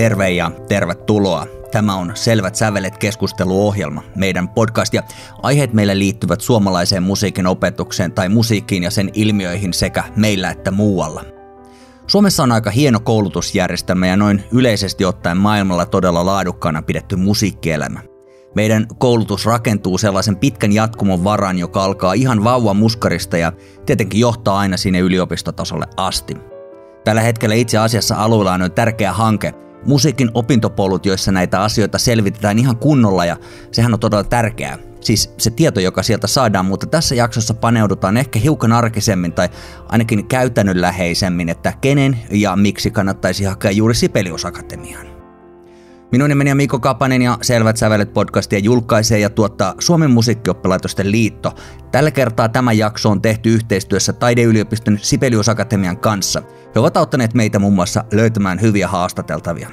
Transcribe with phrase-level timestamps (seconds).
[0.00, 1.46] Terve ja tervetuloa.
[1.72, 5.02] Tämä on Selvät sävelet keskusteluohjelma, meidän podcast ja
[5.42, 11.24] aiheet meille liittyvät suomalaiseen musiikin opetukseen tai musiikkiin ja sen ilmiöihin sekä meillä että muualla.
[12.06, 18.00] Suomessa on aika hieno koulutusjärjestelmä ja noin yleisesti ottaen maailmalla todella laadukkaana pidetty musiikkielämä.
[18.54, 23.52] Meidän koulutus rakentuu sellaisen pitkän jatkumon varan, joka alkaa ihan vauva muskarista ja
[23.86, 26.36] tietenkin johtaa aina sinne yliopistotasolle asti.
[27.04, 32.76] Tällä hetkellä itse asiassa alueella on tärkeä hanke, musiikin opintopolut, joissa näitä asioita selvitetään ihan
[32.76, 33.36] kunnolla ja
[33.72, 34.78] sehän on todella tärkeää.
[35.00, 39.48] Siis se tieto, joka sieltä saadaan, mutta tässä jaksossa paneudutaan ehkä hiukan arkisemmin tai
[39.88, 45.09] ainakin käytännönläheisemmin, että kenen ja miksi kannattaisi hakea juuri Sibelius Akatemiaan.
[46.12, 51.54] Minun nimeni on Mikko Kapanen ja Selvät sävelet podcastia julkaisee ja tuottaa Suomen musiikkioppilaitosten liitto.
[51.92, 56.42] Tällä kertaa tämä jakso on tehty yhteistyössä Taideyliopiston Sibelius Akatemian kanssa.
[56.74, 59.70] He ovat auttaneet meitä muun muassa löytämään hyviä haastateltavia.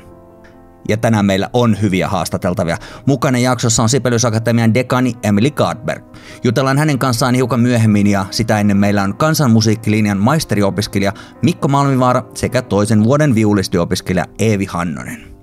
[0.90, 2.78] Ja tänään meillä on hyviä haastateltavia.
[3.06, 6.04] Mukana jaksossa on Sibelius Akatemian dekani Emily Gardberg.
[6.44, 12.62] Jutellaan hänen kanssaan hiukan myöhemmin ja sitä ennen meillä on kansanmusiikkilinjan maisteriopiskelija Mikko Malmivaara sekä
[12.62, 15.37] toisen vuoden viulistiopiskelija Eevi Hannonen.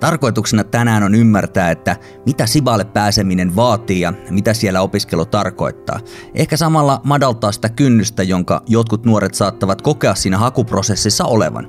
[0.00, 6.00] Tarkoituksena tänään on ymmärtää, että mitä Siballe pääseminen vaatii ja mitä siellä opiskelu tarkoittaa.
[6.34, 11.68] Ehkä samalla madaltaa sitä kynnystä, jonka jotkut nuoret saattavat kokea siinä hakuprosessissa olevan.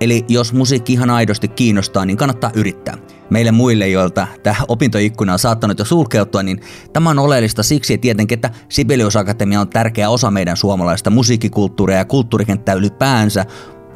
[0.00, 2.98] Eli jos musiikki ihan aidosti kiinnostaa, niin kannattaa yrittää.
[3.30, 6.60] Meille muille, joilta tämä opintoikkuna on saattanut jo sulkeutua, niin
[6.92, 12.04] tämä on oleellista siksi tietenkin, että Sibelius Akatemia on tärkeä osa meidän suomalaista musiikkikulttuuria ja
[12.04, 13.44] kulttuurikenttää ylipäänsä,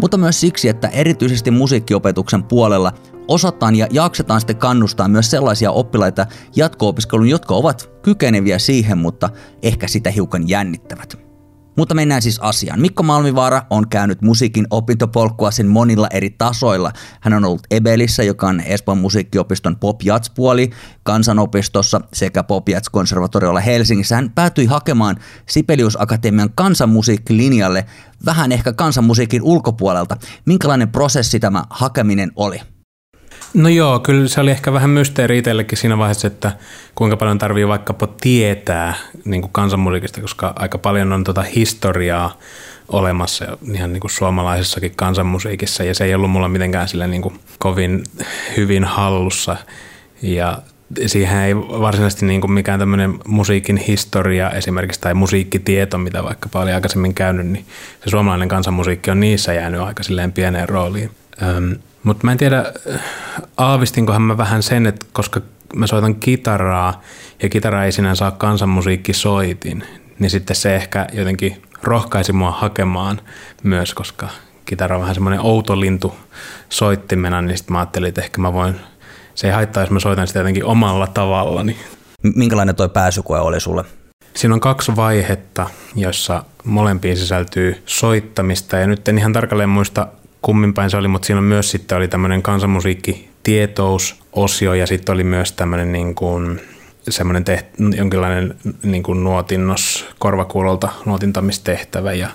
[0.01, 2.93] mutta myös siksi, että erityisesti musiikkiopetuksen puolella
[3.29, 9.31] osataan ja jaksetaan sitten kannustaa myös sellaisia oppilaita jatko-opiskeluun, jotka ovat kykeneviä siihen, mutta
[9.63, 11.23] ehkä sitä hiukan jännittävät.
[11.77, 12.81] Mutta mennään siis asiaan.
[12.81, 16.93] Mikko Malmivaara on käynyt musiikin opintopolkua sen monilla eri tasoilla.
[17.21, 20.01] Hän on ollut Ebelissä, joka on Espoon musiikkiopiston pop
[20.35, 20.71] puoli
[21.03, 24.15] kansanopistossa sekä pop konservatoriolla Helsingissä.
[24.15, 25.17] Hän päätyi hakemaan
[25.49, 27.87] Sibelius Akatemian kansanmusiikkilinjalle
[28.25, 30.17] vähän ehkä kansanmusiikin ulkopuolelta.
[30.47, 32.72] Minkälainen prosessi tämä hakeminen oli?
[33.55, 36.53] No joo, kyllä se oli ehkä vähän mysteeri itsellekin siinä vaiheessa, että
[36.95, 38.95] kuinka paljon tarvii vaikkapa tietää
[39.25, 42.39] niin kuin kansanmusiikista, koska aika paljon on tuota historiaa
[42.89, 47.41] olemassa ihan niin kuin suomalaisessakin kansanmusiikissa ja se ei ollut mulla mitenkään sille niin kuin
[47.59, 48.05] kovin
[48.57, 49.57] hyvin hallussa
[50.23, 50.59] ja
[51.07, 56.73] siihen ei varsinaisesti niin kuin mikään tämmöinen musiikin historia esimerkiksi tai musiikkitieto, mitä vaikka oli
[56.73, 57.67] aikaisemmin käynyt, niin
[58.05, 61.11] se suomalainen kansanmusiikki on niissä jäänyt aika silleen pieneen rooliin.
[61.43, 62.73] Öm, mutta mä en tiedä,
[63.57, 65.41] aavistinkohan mä vähän sen, että koska
[65.77, 67.01] mä soitan kitaraa
[67.43, 69.85] ja kitara ei sinänsä ole kansanmusiikkisoitin,
[70.19, 73.21] niin sitten se ehkä jotenkin rohkaisi mua hakemaan
[73.63, 74.29] myös, koska
[74.65, 76.15] kitara on vähän semmoinen outo lintu
[76.69, 78.75] soittimena, niin sitten mä ajattelin, että ehkä mä voin,
[79.35, 81.77] se ei haittaa, jos mä soitan sitä jotenkin omalla tavallani.
[82.23, 83.85] Minkälainen toi pääsykoe oli sulle?
[84.35, 90.09] Siinä on kaksi vaihetta, jossa molempiin sisältyy soittamista ja nyt en ihan tarkalleen muista
[90.43, 95.25] kummin päin se oli, mutta siinä myös sitten oli tämmöinen kansanmusiikki tietousosio ja sitten oli
[95.25, 96.61] myös tämmöinen niin kuin
[97.09, 102.29] semmoinen teht- jonkinlainen niin kuin nuotinnos korvakuulolta nuotintamistehtävä ja,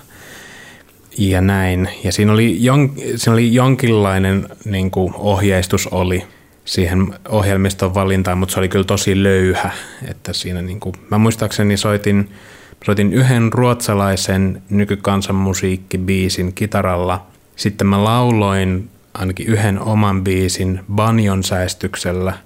[1.18, 1.88] ja näin.
[2.04, 6.24] Ja siinä oli, jon, siinä oli jonkinlainen niin kuin ohjeistus oli
[6.64, 9.70] siihen ohjelmiston valintaan, mutta se oli kyllä tosi löyhä.
[10.08, 12.30] Että siinä niin kuin, mä muistaakseni soitin,
[12.84, 17.26] soitin yhden ruotsalaisen nykykansanmusiikkibiisin kitaralla–
[17.58, 22.38] sitten mä lauloin ainakin yhden oman biisin Banjon säästyksellä.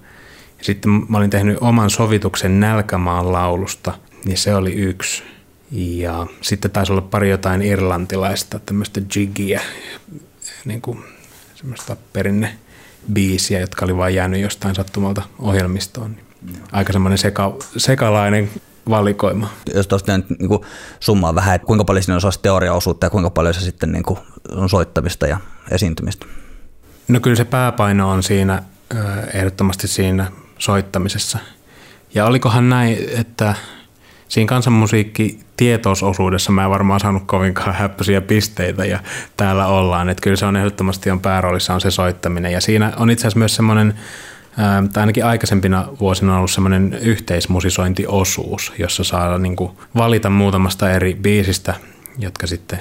[0.63, 5.23] Sitten mä olin tehnyt oman sovituksen Nälkämaan laulusta, niin se oli yksi.
[5.71, 9.61] Ja sitten taisi olla pari jotain irlantilaista, tämmöistä jiggiä,
[10.65, 10.99] niin kuin
[11.55, 12.57] semmoista perinne
[13.13, 16.17] biisiä, jotka oli vain jäänyt jostain sattumalta ohjelmistoon.
[16.73, 18.51] Aika semmoinen seka, sekalainen
[18.89, 19.49] valikoima.
[19.75, 20.61] Jos tuosta nyt niin
[21.01, 24.19] summaa vähän, että kuinka paljon siinä on teoriaosuutta ja kuinka paljon se sitten niin kuin
[24.51, 25.39] on soittamista ja
[25.71, 26.27] esiintymistä?
[27.09, 28.63] No kyllä se pääpaino on siinä
[29.35, 30.27] ehdottomasti siinä
[30.59, 31.39] soittamisessa.
[32.15, 33.55] Ja olikohan näin, että
[34.29, 39.01] siinä kansanmusiikki tietoisosuudessa mä en varmaan saanut kovinkaan häppöisiä pisteitä ja
[39.37, 40.09] täällä ollaan.
[40.09, 42.53] Että kyllä se on ehdottomasti on pääroolissa on se soittaminen.
[42.53, 43.95] Ja siinä on itse asiassa myös semmoinen
[44.93, 51.19] tai ainakin aikaisempina vuosina on ollut semmoinen yhteismusisointiosuus, jossa saa niin kuin valita muutamasta eri
[51.23, 51.75] biisistä,
[52.19, 52.81] jotka sitten,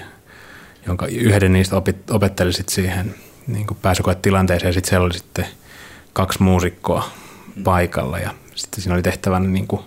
[0.87, 1.97] jonka yhden niistä opit,
[2.69, 3.15] siihen
[3.47, 4.69] niin kuin pääsykoetilanteeseen.
[4.69, 5.45] Ja sitten siellä oli sitten
[6.13, 7.09] kaksi muusikkoa
[7.63, 9.81] paikalla ja sitten siinä oli tehtävänä niin kuin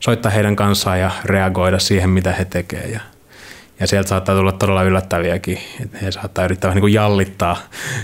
[0.00, 3.00] soittaa heidän kanssaan ja reagoida siihen, mitä he tekevät ja
[3.80, 7.56] ja sieltä saattaa tulla todella yllättäviäkin, että he saattaa yrittää niin kuin jallittaa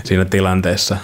[0.03, 0.97] siinä tilanteessa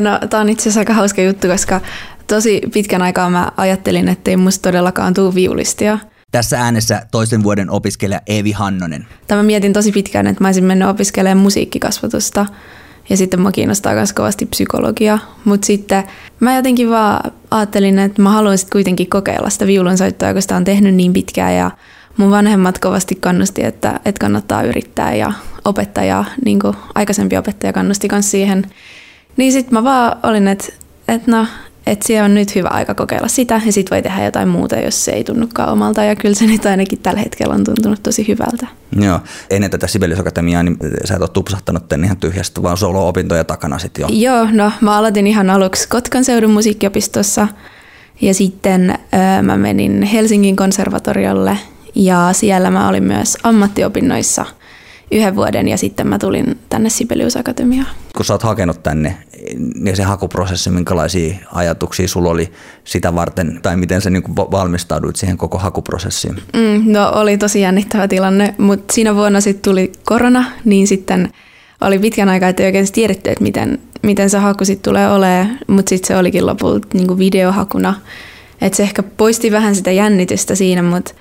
[0.00, 1.80] no, tämä on itse asiassa aika hauska juttu, koska
[2.26, 5.98] tosi pitkän aikaa mä ajattelin, että ei musta todellakaan tuu viulistia.
[6.30, 9.06] Tässä äänessä toisen vuoden opiskelija Eevi Hannonen.
[9.26, 12.46] Tämä mietin tosi pitkään, että mä olisin mennyt opiskelemaan musiikkikasvatusta
[13.08, 15.18] ja sitten mä kiinnostaa myös kovasti psykologia.
[15.44, 16.04] Mutta sitten
[16.40, 20.94] mä jotenkin vaan ajattelin, että mä haluaisin kuitenkin kokeilla sitä viulunsoittoa, koska sitä on tehnyt
[20.94, 21.70] niin pitkään ja
[22.16, 25.32] mun vanhemmat kovasti kannusti, että, että kannattaa yrittää ja
[25.64, 28.66] opettaja, niin kuin aikaisempi opettaja kannusti myös siihen.
[29.36, 30.72] Niin sitten mä vaan olin, että,
[31.08, 31.46] että no,
[31.86, 35.04] että siellä on nyt hyvä aika kokeilla sitä ja sitten voi tehdä jotain muuta, jos
[35.04, 36.04] se ei tunnukaan omalta.
[36.04, 38.66] Ja kyllä se nyt ainakin tällä hetkellä on tuntunut tosi hyvältä.
[39.00, 39.20] Joo.
[39.50, 43.78] Ennen tätä Sibelius Akatemiaa, niin sä et ole tupsahtanut tänne ihan tyhjästä, vaan solo-opintoja takana
[43.78, 44.08] sitten jo.
[44.10, 47.48] Joo, no mä aloitin ihan aluksi Kotkan seudun musiikkiopistossa
[48.20, 51.58] ja sitten öö, mä menin Helsingin konservatoriolle
[51.94, 54.44] ja siellä mä olin myös ammattiopinnoissa
[55.10, 57.86] yhden vuoden ja sitten mä tulin tänne Sibelius Akatemiaan.
[58.16, 59.16] Kun sä oot hakenut tänne,
[59.74, 62.52] niin se hakuprosessi, minkälaisia ajatuksia sulla oli
[62.84, 66.34] sitä varten, tai miten sä niin valmistauduit siihen koko hakuprosessiin?
[66.34, 71.32] Mm, no oli tosi jännittävä tilanne, mutta siinä vuonna sitten tuli korona, niin sitten
[71.80, 75.58] oli pitkän aikaa, että ei oikein tiedetty, että miten, miten se haku sitten tulee olemaan,
[75.66, 77.94] mutta sitten se olikin lopulta niin videohakuna.
[78.60, 81.14] Että se ehkä poisti vähän sitä jännitystä siinä, mutta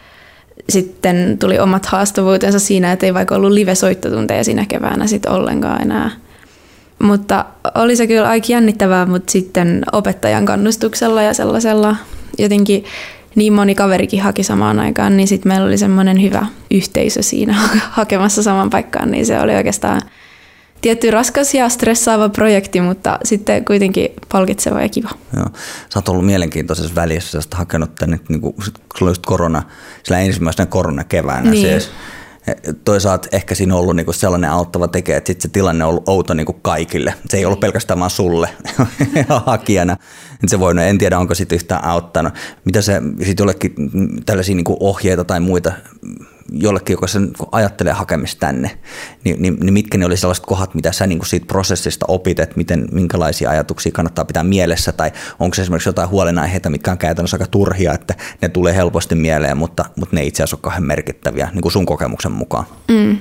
[0.70, 6.12] sitten tuli omat haastavuutensa siinä, että ei vaikka ollut live-soittotunteja siinä keväänä sitten ollenkaan enää.
[7.00, 11.96] Mutta oli se kyllä aika jännittävää, mutta sitten opettajan kannustuksella ja sellaisella
[12.38, 12.84] jotenkin
[13.36, 17.56] niin moni kaverikin haki samaan aikaan, niin sitten meillä oli semmoinen hyvä yhteisö siinä
[17.90, 20.02] hakemassa saman paikkaan, niin se oli oikeastaan
[20.86, 25.10] tietty raskas ja stressaava projekti, mutta sitten kuitenkin palkitseva ja kiva.
[25.36, 25.46] Joo.
[25.90, 28.56] Sä oot ollut mielenkiintoisessa välissä, sä oot hakenut tänne, niin kuin,
[29.02, 29.64] just korona,
[30.04, 31.68] sillä ensimmäisenä koronakeväänä niin.
[31.68, 31.90] siis.
[32.84, 36.10] Toisaalta ehkä siinä on ollut niinku sellainen auttava tekijä, että sit se tilanne on ollut
[36.10, 37.14] outo niinku kaikille.
[37.30, 38.50] Se ei ollut pelkästään vaan sulle
[39.46, 39.98] hakijana.
[40.48, 42.34] Se voi, en tiedä onko sitten yhtään auttanut.
[42.66, 43.74] Mitä se sitten jollekin
[44.26, 45.72] tällaisia niinku ohjeita tai muita
[46.52, 48.78] jollekin, joka sen ajattelee hakemista tänne,
[49.24, 52.40] niin, niin, niin mitkä ne oli sellaiset kohdat, mitä sä niin kuin siitä prosessista opit,
[52.40, 56.98] että miten, minkälaisia ajatuksia kannattaa pitää mielessä, tai onko se esimerkiksi jotain huolenaiheita, mitkä on
[56.98, 60.84] käytännössä aika turhia, että ne tulee helposti mieleen, mutta, mutta ne itse asiassa on kauhean
[60.84, 62.66] merkittäviä niin kuin sun kokemuksen mukaan.
[62.88, 63.18] Mm.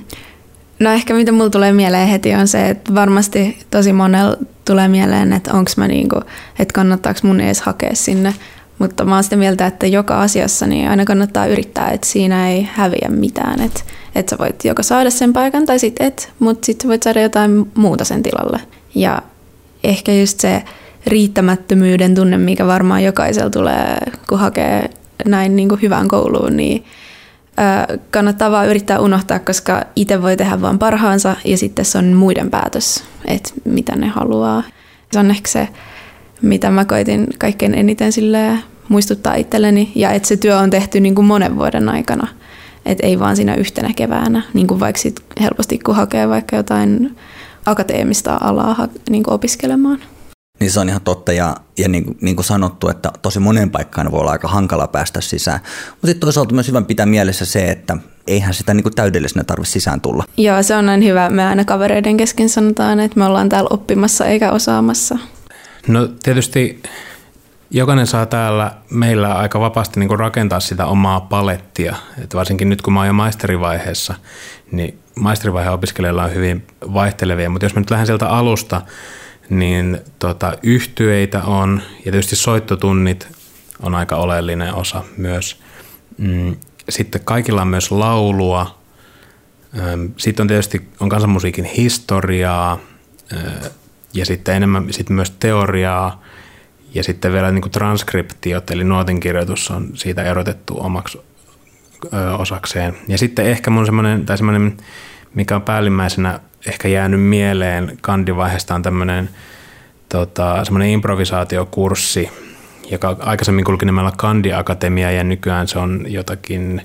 [0.81, 5.33] No ehkä mitä mulla tulee mieleen heti on se, että varmasti tosi monella tulee mieleen,
[5.33, 6.21] että onko mä niinku,
[6.59, 8.35] että kannattaako mun edes hakea sinne
[8.79, 12.69] mutta mä oon sitä mieltä, että joka asiassa niin aina kannattaa yrittää, että siinä ei
[12.73, 13.61] häviä mitään.
[13.61, 13.81] Että,
[14.15, 17.71] että sä voit joko saada sen paikan tai sitten et, mutta sitten voit saada jotain
[17.75, 18.61] muuta sen tilalle.
[18.95, 19.23] Ja
[19.85, 20.63] ehkä just se
[21.07, 23.97] riittämättömyyden tunne, mikä varmaan jokaisella tulee,
[24.29, 24.91] kun hakee
[25.25, 26.85] näin niin kuin hyvään kouluun, niin
[28.11, 32.51] kannattaa vaan yrittää unohtaa, koska itse voi tehdä vain parhaansa ja sitten se on muiden
[32.51, 34.63] päätös, että mitä ne haluaa.
[35.13, 35.69] Se on ehkä se
[36.45, 38.59] mitä mä koitin kaikkein eniten sille
[38.89, 42.29] muistuttaa itselleni ja että se työ on tehty niin kuin monen vuoden aikana.
[42.87, 47.17] Et ei vaan siinä yhtenä keväänä, niin kuin vaikka sit helposti kun hakee vaikka jotain
[47.67, 49.99] akateemista alaa niin kuin opiskelemaan.
[50.61, 54.13] Niin se on ihan totta ja, ja niin, niin kuin sanottu, että tosi monen paikkaan
[54.13, 55.61] voi olla aika hankala päästä sisään.
[55.91, 59.73] Mutta sitten toisaalta myös hyvä pitää mielessä se, että eihän sitä niin kuin täydellisenä tarvitse
[59.73, 60.25] sisään tulla.
[60.37, 61.31] Joo, se on näin hyvä.
[61.31, 65.19] Me aina kavereiden kesken sanotaan, että me ollaan täällä oppimassa eikä osaamassa.
[65.89, 66.83] No tietysti
[67.71, 71.97] jokainen saa täällä meillä aika vapaasti niin rakentaa sitä omaa palettia.
[72.25, 74.15] Et varsinkin nyt kun mä oon jo maisterivaiheessa,
[74.73, 77.51] niin maisterivaiheen opiskelijoilla on hyvin vaihtelevia.
[77.51, 78.83] Mutta jos mä nyt lähden sieltä alusta,
[79.51, 83.29] niin tota, yhtyeitä on ja tietysti soittotunnit
[83.83, 85.61] on aika oleellinen osa myös.
[86.19, 86.57] Mm,
[86.89, 88.79] sitten kaikilla on myös laulua.
[90.17, 92.79] Sitten on tietysti on kansanmusiikin historiaa,
[94.15, 96.23] ja sitten enemmän sitten myös teoriaa
[96.95, 101.21] ja sitten vielä niin kuin transkriptiot, eli nuotinkirjoitus on siitä erotettu omaksi
[102.39, 102.97] osakseen.
[103.09, 104.77] Ja sitten ehkä mun semmoinen, tai semmoinen,
[105.35, 109.29] mikä on päällimmäisenä ehkä jäänyt mieleen kandivaiheesta on tämmöinen
[110.09, 112.31] tota, semmoinen improvisaatiokurssi,
[112.91, 116.83] joka aikaisemmin kulki nimellä Kandi-akatemia ja nykyään se on jotakin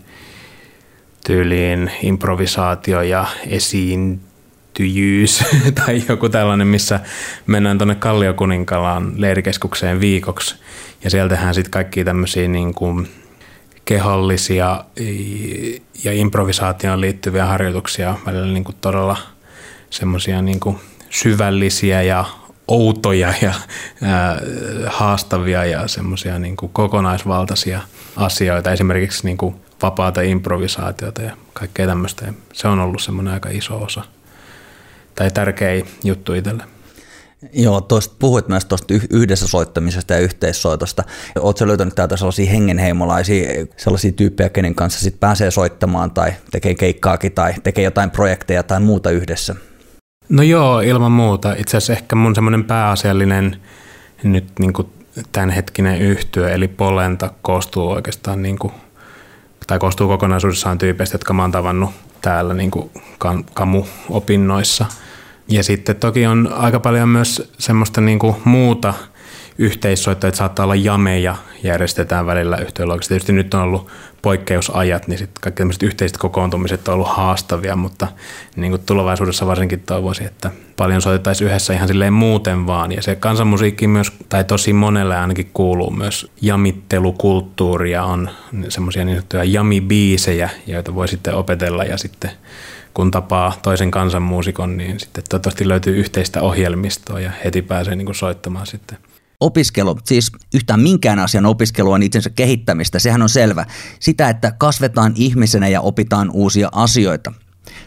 [1.26, 4.22] tyyliin improvisaatio ja esiin
[4.80, 5.44] tyjyys
[5.86, 7.00] tai joku tällainen, missä
[7.48, 10.56] mennään tuonne Kalliokuninkalaan leirikeskukseen viikoksi.
[11.04, 13.08] Ja siellä tehdään sitten kaikki tämmöisiä niin kuin
[13.86, 14.86] kehollisia
[16.04, 19.18] ja improvisaatioon liittyviä harjoituksia, välillä niin kuin todella
[19.90, 20.78] semmoisia niin kuin
[21.10, 22.26] syvällisiä ja
[22.68, 23.54] outoja ja
[24.04, 24.42] ää,
[24.88, 27.82] haastavia ja semmoisia niin kuin kokonaisvaltaisia
[28.16, 32.34] asioita, esimerkiksi niin kuin vapaata improvisaatiota ja kaikkea tämmöistä.
[32.54, 34.04] Se on ollut semmoinen aika iso osa
[35.20, 36.64] tai tärkeä juttu itselle.
[37.54, 41.04] Joo, tuosta puhuit myös tuosta yhdessä soittamisesta ja yhteissoitosta.
[41.40, 47.32] Oletko löytänyt täältä sellaisia hengenheimolaisia, sellaisia tyyppejä, kenen kanssa sit pääsee soittamaan tai tekee keikkaakin
[47.32, 49.56] tai tekee jotain projekteja tai muuta yhdessä?
[50.30, 51.54] No joo, ilman muuta.
[51.58, 53.56] Itse asiassa ehkä mun semmoinen pääasiallinen
[54.24, 54.88] nyt niin kuin
[55.32, 58.74] tämänhetkinen yhtyö, eli Polenta, koostuu oikeastaan niin kuin,
[59.68, 62.92] tai koostuu kokonaisuudessaan tyypeistä, jotka mä oon tavannut täällä niin kuin
[63.54, 64.86] kamu-opinnoissa.
[65.50, 68.94] Ja sitten toki on aika paljon myös semmoista niin kuin muuta–
[69.60, 73.10] yhteissoittoja, että saattaa olla jameja järjestetään välillä yhteenluokassa.
[73.10, 73.88] Tietysti nyt on ollut
[74.22, 78.08] poikkeusajat, niin sitten kaikki tämmöiset yhteiset kokoontumiset on ollut haastavia, mutta
[78.56, 82.92] niin kuin tulevaisuudessa varsinkin toivoisin, että paljon soitettaisiin yhdessä ihan silleen muuten vaan.
[82.92, 88.30] Ja se kansanmusiikki myös, tai tosi monelle ainakin kuuluu myös jamittelukulttuuria, on
[88.70, 92.32] semmoisia niin sanottuja jamibiisejä, joita voi sitten opetella ja sitten
[92.94, 98.16] kun tapaa toisen kansanmuusikon, niin sitten toivottavasti löytyy yhteistä ohjelmistoa ja heti pääsee niin kuin
[98.16, 98.98] soittamaan sitten
[99.40, 103.66] Opiskelu, siis yhtään minkään asian opiskelu on itsensä kehittämistä, sehän on selvä.
[104.00, 107.34] Sitä, että kasvetaan ihmisenä ja opitaan uusia asioita.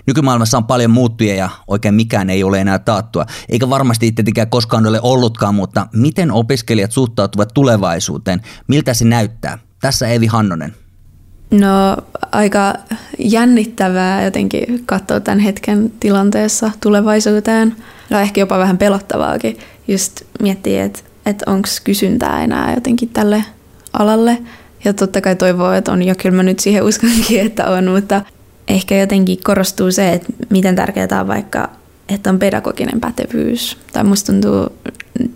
[0.07, 3.27] Nykymaailmassa on paljon muuttujia ja oikein mikään ei ole enää taattua.
[3.49, 8.43] Eikä varmasti tietenkään koskaan ole ollutkaan, mutta miten opiskelijat suhtautuvat tulevaisuuteen?
[8.69, 9.59] Miltä se näyttää?
[9.81, 10.82] Tässä Evi Hannonen.
[11.53, 11.97] No
[12.33, 12.75] aika
[13.19, 17.77] jännittävää jotenkin katsoa tämän hetken tilanteessa tulevaisuuteen.
[18.11, 23.45] No ehkä jopa vähän pelottavaakin just miettiä, että että onko kysyntää enää jotenkin tälle
[23.93, 24.39] alalle.
[24.85, 28.23] Ja totta kai toivoo, että on, ja kyllä mä nyt siihen uskonkin, että on, mutta
[28.69, 31.71] ehkä jotenkin korostuu se, että miten tärkeää on vaikka,
[32.09, 33.79] että on pedagoginen pätevyys.
[33.93, 34.69] Tai musta tuntuu,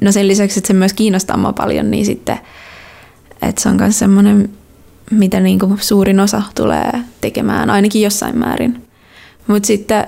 [0.01, 2.39] no sen lisäksi, että se myös kiinnostaa mua paljon, niin sitten,
[3.43, 4.51] että se on myös semmoinen,
[5.11, 8.83] mitä niin kuin suurin osa tulee tekemään, ainakin jossain määrin.
[9.47, 10.07] Mutta sitten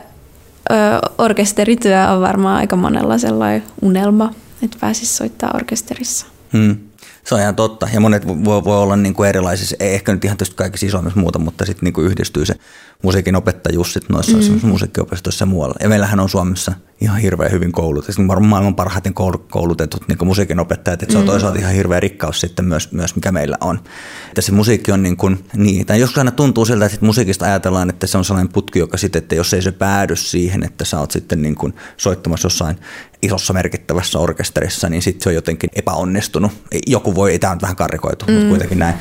[0.71, 0.75] ö,
[1.19, 6.27] orkesterityö on varmaan aika monella sellainen unelma, että pääsisi soittaa orkesterissa.
[6.53, 6.77] Hmm.
[7.25, 7.89] Se on ihan totta.
[7.95, 11.21] Ja monet voi, voi olla niin kuin erilaisissa, ei ehkä nyt ihan tietysti kaikissa isommissa
[11.21, 12.55] muuta, mutta sitten niin kuin yhdistyy se
[13.03, 14.69] musiikin opettajuus sit noissa mm.
[14.69, 15.75] musiikkiopistoissa ja muualla.
[15.81, 19.15] Ja meillähän on Suomessa ihan hirveän hyvin koulutettu, varmaan maailman parhaiten
[19.51, 21.31] koulutetut niin musiikin opettajat, että se on mm.
[21.31, 23.81] toisaalta ihan hirveä rikkaus sitten myös, myös mikä meillä on.
[24.29, 27.91] Että se musiikki on niin kuin, niin, tai joskus aina tuntuu siltä, että musiikista ajatellaan,
[27.91, 31.01] että se on sellainen putki, joka sitten, että jos ei se päädy siihen, että sä
[31.01, 32.77] oot sitten niin kuin soittamassa jossain
[33.23, 36.53] isossa merkittävässä orkesterissa, niin sitten se on jotenkin epäonnistunut.
[36.87, 38.33] Joku voi, tämä on vähän karikoitu, mm.
[38.33, 38.95] mutta kuitenkin näin.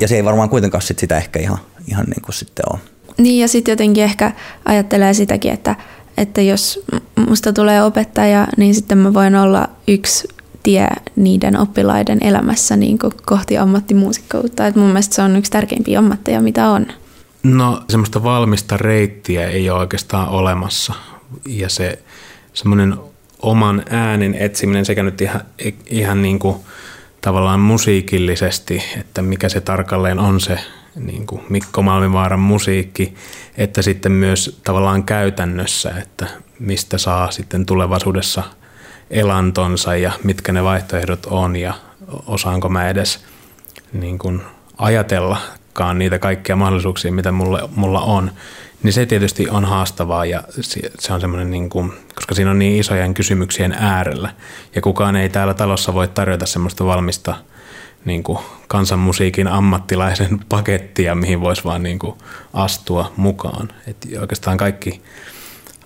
[0.00, 2.80] Ja se ei varmaan kuitenkaan sit sitä ehkä ihan, ihan niin kuin sitten ole.
[3.18, 4.32] Niin ja sitten jotenkin ehkä
[4.64, 5.76] ajattelee sitäkin, että,
[6.16, 6.84] että jos
[7.28, 10.28] musta tulee opettaja, niin sitten mä voin olla yksi
[10.62, 14.66] tie niiden oppilaiden elämässä niin kohti ammattimuusikkoutta.
[14.66, 16.86] Et mun mielestä se on yksi tärkeimpiä ammatteja, mitä on.
[17.42, 20.94] No semmoista valmista reittiä ei ole oikeastaan olemassa.
[21.46, 21.98] Ja se
[22.52, 22.96] semmoinen
[23.42, 25.40] oman äänen etsiminen sekä nyt ihan,
[25.86, 26.56] ihan niin kuin
[27.20, 30.58] tavallaan musiikillisesti, että mikä se tarkalleen on se
[30.96, 33.14] niin kuin Mikko Malmivaaran musiikki,
[33.56, 36.26] että sitten myös tavallaan käytännössä, että
[36.58, 38.42] mistä saa sitten tulevaisuudessa
[39.10, 41.74] elantonsa ja mitkä ne vaihtoehdot on ja
[42.26, 43.24] osaanko mä edes
[43.92, 44.42] niin kuin
[44.78, 48.30] ajatellakaan niitä kaikkia mahdollisuuksia, mitä mulla, mulla on,
[48.82, 50.42] niin se tietysti on haastavaa ja
[50.98, 54.30] se on semmoinen, niin kuin, koska siinä on niin isojen kysymyksien äärellä
[54.74, 57.36] ja kukaan ei täällä talossa voi tarjota semmoista valmista–
[58.04, 62.14] niin kuin kansanmusiikin ammattilaisen pakettia, mihin voisi vaan niin kuin
[62.52, 63.68] astua mukaan.
[63.86, 65.02] Et oikeastaan kaikki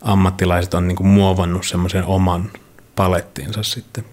[0.03, 2.51] ammattilaiset on niin kuin muovannut semmoisen oman
[2.97, 4.05] palettiinsa sitten.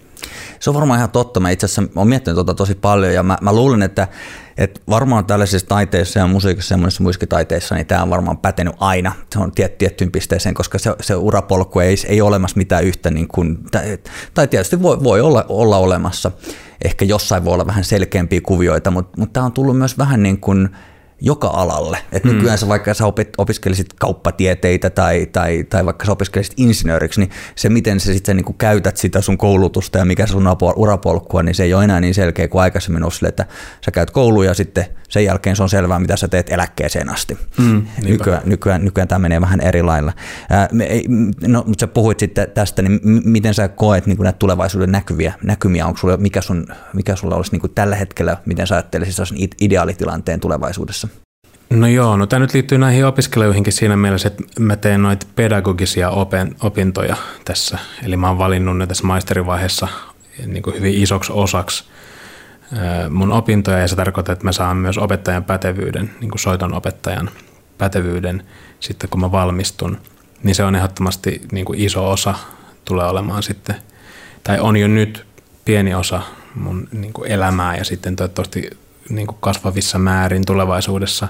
[0.60, 1.40] Se on varmaan ihan totta.
[1.40, 4.08] Mä itse asiassa olen miettinyt tuota tosi paljon ja mä, mä luulen, että,
[4.56, 9.12] että varmaan tällaisissa taiteissa ja musiikissa ja monissa muiskitaiteissa, niin tämä on varmaan pätenyt aina.
[9.32, 13.10] Se on tiet, tiettyyn pisteeseen, koska se, se urapolku ei, ei ole olemassa mitään yhtä,
[13.10, 13.98] niin kuin, tai,
[14.34, 16.30] tai tietysti voi, voi olla, olla olemassa.
[16.84, 20.40] Ehkä jossain voi olla vähän selkeämpiä kuvioita, mutta, mutta tämä on tullut myös vähän niin
[20.40, 20.68] kuin–
[21.20, 21.98] joka alalle.
[22.12, 22.30] Et mm.
[22.30, 27.30] Nykyään sä vaikka sä opit, opiskelisit kauppatieteitä tai, tai, tai vaikka sä opiskelisit insinööriksi, niin
[27.54, 31.64] se miten sä sitten niin käytät sitä sun koulutusta ja mikä sun urapolkua, niin se
[31.64, 33.46] ei ole enää niin selkeä kuin aikaisemmin ollut sille, että
[33.84, 37.38] sä käyt kouluun ja sitten sen jälkeen se on selvää, mitä sä teet eläkkeeseen asti.
[37.58, 40.12] Mm, nykyään, nykyään, nykyään tämä menee vähän eri lailla.
[40.50, 40.88] Ää, me,
[41.46, 45.86] no, mutta sä puhuit sitten tästä, niin miten sä koet niin näitä tulevaisuuden näkyviä, näkymiä,
[45.86, 51.05] onko sulla, mikä, sun, mikä sulla olisi niin tällä hetkellä, miten sä ajattelisit ideaalitilanteen tulevaisuudessa?
[51.70, 56.10] No joo, no tämä nyt liittyy näihin opiskelijoihinkin siinä mielessä, että mä teen noita pedagogisia
[56.60, 57.78] opintoja tässä.
[58.02, 59.88] Eli mä oon valinnut ne tässä maisterivaiheessa
[60.46, 61.84] niin kuin hyvin isoksi osaksi
[63.10, 67.30] mun opintoja ja se tarkoittaa, että mä saan myös opettajan pätevyyden, niin kuin soiton opettajan
[67.78, 68.42] pätevyyden
[68.80, 69.98] sitten kun mä valmistun.
[70.42, 72.34] Niin se on ehdottomasti niin kuin iso osa
[72.84, 73.76] tulee olemaan sitten
[74.42, 75.26] tai on jo nyt
[75.64, 76.22] pieni osa
[76.54, 78.70] mun niin kuin elämää ja sitten toivottavasti
[79.08, 81.28] niin kuin kasvavissa määrin tulevaisuudessa.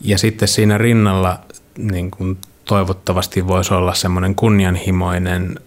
[0.00, 1.40] Ja sitten siinä rinnalla
[1.78, 5.58] niin kuin toivottavasti voisi olla semmoinen kunnianhimoinen,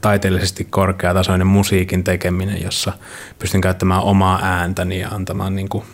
[0.00, 2.92] taiteellisesti korkeatasoinen musiikin tekeminen, jossa
[3.38, 5.84] pystyn käyttämään omaa ääntäni ja antamaan niin kuin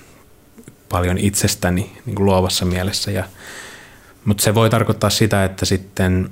[0.88, 3.10] paljon itsestäni niin kuin luovassa mielessä.
[3.10, 3.24] Ja,
[4.24, 6.30] mutta se voi tarkoittaa sitä, että sitten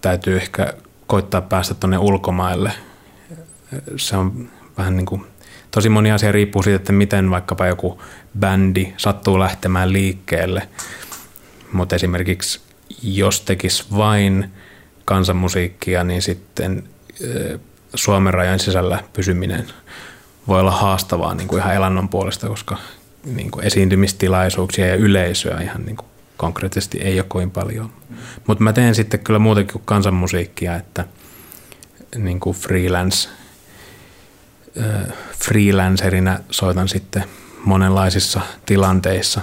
[0.00, 0.74] täytyy ehkä
[1.06, 2.72] koittaa päästä tuonne ulkomaille.
[3.96, 5.26] Se on vähän niin kuin,
[5.70, 8.02] tosi moni asia riippuu siitä, että miten vaikkapa joku
[8.38, 10.68] bändi sattuu lähtemään liikkeelle.
[11.72, 12.60] Mutta esimerkiksi
[13.02, 14.50] jos tekisi vain
[15.04, 16.84] kansanmusiikkia, niin sitten
[17.94, 19.66] Suomen rajan sisällä pysyminen
[20.48, 22.76] voi olla haastavaa niin kuin ihan elannon puolesta, koska
[23.24, 27.92] niin kuin esiintymistilaisuuksia ja yleisöä ihan niin kuin konkreettisesti ei ole kovin paljon.
[28.46, 31.04] Mutta mä teen sitten kyllä muutenkin kuin kansanmusiikkia, että
[32.16, 33.28] niin kuin freelance,
[35.44, 37.24] freelancerina soitan sitten
[37.64, 39.40] monenlaisissa tilanteissa.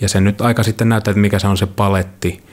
[0.00, 2.44] Ja se nyt aika sitten näyttää, että mikä se on se paletti,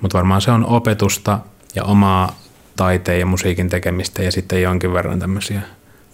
[0.00, 1.38] mutta varmaan se on opetusta
[1.74, 2.38] ja omaa
[2.76, 5.60] taiteen ja musiikin tekemistä ja sitten jonkin verran tämmöisiä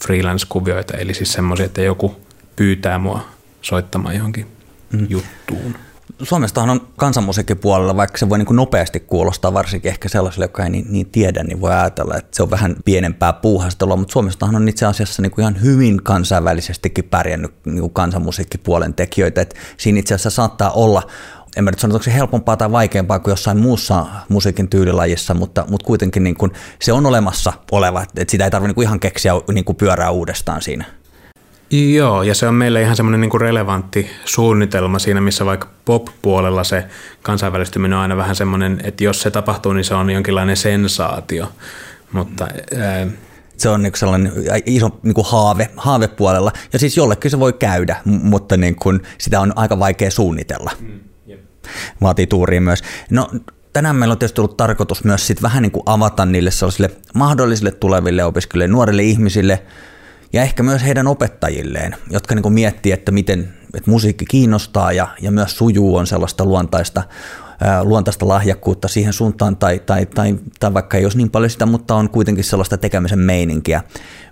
[0.07, 2.21] freelance-kuvioita, eli siis semmoisia, että joku
[2.57, 3.29] pyytää mua
[3.63, 4.47] soittamaan johonkin
[4.93, 5.07] mm.
[5.11, 5.77] juttuun.
[6.23, 10.71] Suomestahan on kansanmusiikkipuolella, vaikka se voi niin kuin nopeasti kuulostaa, varsinkin ehkä sellaisille, jotka ei
[10.71, 14.69] niin, niin tiedä, niin voi ajatella, että se on vähän pienempää puuhastelua, mutta Suomestahan on
[14.69, 20.15] itse asiassa niin kuin ihan hyvin kansainvälisestikin pärjännyt niin kuin kansanmusiikkipuolen tekijöitä, että siinä itse
[20.15, 21.03] asiassa saattaa olla
[21.57, 25.65] en mä nyt sano, onko se helpompaa tai vaikeampaa kuin jossain muussa musiikin tyylilajissa, mutta,
[25.69, 29.33] mutta kuitenkin niin kuin se on olemassa oleva, että sitä ei tarvitse niin ihan keksiä
[29.53, 30.85] niin kuin pyörää uudestaan siinä.
[31.71, 36.85] Joo, ja se on meille ihan semmoinen niin relevantti suunnitelma siinä, missä vaikka pop-puolella se
[37.23, 41.53] kansainvälistyminen on aina vähän semmoinen, että jos se tapahtuu, niin se on jonkinlainen sensaatio.
[42.13, 42.49] Mutta,
[42.79, 43.07] ää...
[43.57, 44.33] Se on niin sellainen
[44.67, 49.41] iso niin kuin haave, haavepuolella, ja siis jollekin se voi käydä, mutta niin kuin sitä
[49.41, 50.71] on aika vaikea suunnitella.
[50.81, 51.01] Mm.
[52.03, 52.83] Vaatii tuuriin myös.
[53.11, 53.31] No
[53.73, 57.71] tänään meillä on tietysti ollut tarkoitus myös sit vähän niin kuin avata niille sellaisille mahdollisille
[57.71, 59.63] tuleville opiskelijoille, nuorille ihmisille–
[60.33, 65.31] ja ehkä myös heidän opettajilleen, jotka niin miettii, että miten että musiikki kiinnostaa ja, ja
[65.31, 67.03] myös sujuu on sellaista luontaista,
[67.83, 71.95] luontaista lahjakkuutta siihen suuntaan tai, tai, tai, tai vaikka ei olisi niin paljon sitä, mutta
[71.95, 73.83] on kuitenkin sellaista tekemisen meininkiä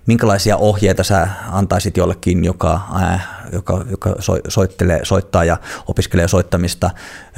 [0.05, 5.57] minkälaisia ohjeita sä antaisit jollekin, joka, äh, joka, joka so, soittelee, soittaa ja
[5.87, 6.89] opiskelee soittamista,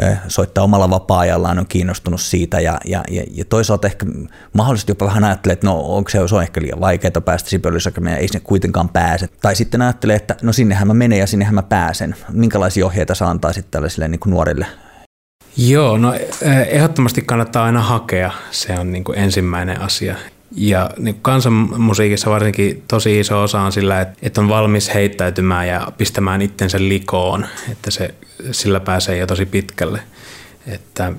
[0.04, 4.06] äh, soittaa omalla vapaa-ajallaan, on kiinnostunut siitä ja, ja, ja, ja toisaalta ehkä
[4.54, 8.20] mahdollisesti jopa vähän ajattelee, että no onko se, se on ehkä liian vaikeaa päästä Sibeliusakademiaan,
[8.20, 9.28] ei sinne kuitenkaan pääse.
[9.42, 12.16] Tai sitten ajattelee, että no sinnehän mä menen ja sinnehän mä pääsen.
[12.32, 14.66] Minkälaisia ohjeita sä antaisit tällaisille niin kuin nuorille
[15.58, 18.32] Joo, no eh, ehdottomasti kannattaa aina hakea.
[18.52, 20.16] Se on niin kuin ensimmäinen asia.
[20.56, 26.42] Ja niin kansanmusiikissa varsinkin tosi iso osa on sillä, että, on valmis heittäytymään ja pistämään
[26.42, 28.14] itsensä likoon, että se,
[28.52, 30.00] sillä pääsee jo tosi pitkälle.
[30.68, 31.12] Että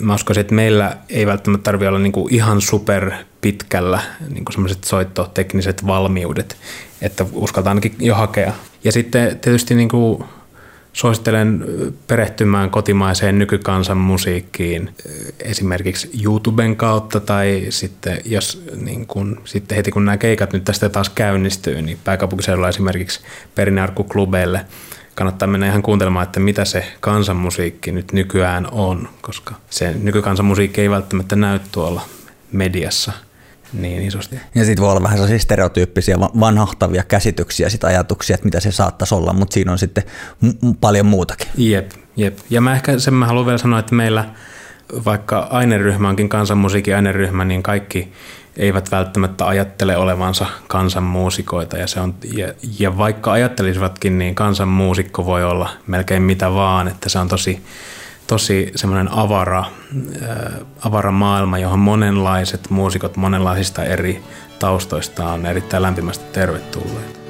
[0.00, 4.84] mä uskoisin, että meillä ei välttämättä tarvitse olla niin kuin ihan super pitkällä niin semmoiset
[4.84, 6.56] soittotekniset valmiudet,
[7.02, 8.52] että uskaltaa ainakin jo hakea.
[8.84, 10.24] Ja sitten tietysti niin kuin
[10.96, 11.64] suosittelen
[12.06, 14.90] perehtymään kotimaiseen nykykansan musiikkiin
[15.40, 20.88] esimerkiksi YouTuben kautta tai sitten, jos, niin kun, sitten heti kun nämä keikat nyt tästä
[20.88, 23.20] taas käynnistyy, niin pääkaupunkiseudulla esimerkiksi
[23.54, 24.66] perinnearkkuklubeille
[25.14, 30.90] kannattaa mennä ihan kuuntelemaan, että mitä se kansanmusiikki nyt nykyään on, koska se nykykansanmusiikki ei
[30.90, 32.00] välttämättä näy tuolla
[32.52, 33.12] mediassa–
[33.82, 34.40] niin isosti.
[34.54, 39.14] Ja sitten voi olla vähän sellaisia stereotyyppisiä vanhahtavia käsityksiä, sit ajatuksia, että mitä se saattaisi
[39.14, 40.04] olla, mutta siinä on sitten
[40.40, 41.48] m- paljon muutakin.
[41.56, 42.38] Jep, jep.
[42.50, 44.24] Ja mä ehkä sen mä haluan vielä sanoa, että meillä
[45.04, 48.12] vaikka aineryhmä onkin kansanmusiikin aineryhmä, niin kaikki
[48.56, 51.76] eivät välttämättä ajattele olevansa kansanmuusikoita.
[51.76, 57.08] Ja, se on, ja, ja vaikka ajattelisivatkin, niin kansanmuusikko voi olla melkein mitä vaan, että
[57.08, 57.62] se on tosi
[58.26, 59.64] tosi semmoinen avara,
[60.22, 60.30] äh,
[60.84, 64.22] avara maailma, johon monenlaiset muusikot monenlaisista eri
[64.58, 67.20] taustoista on erittäin lämpimästi tervetulleet.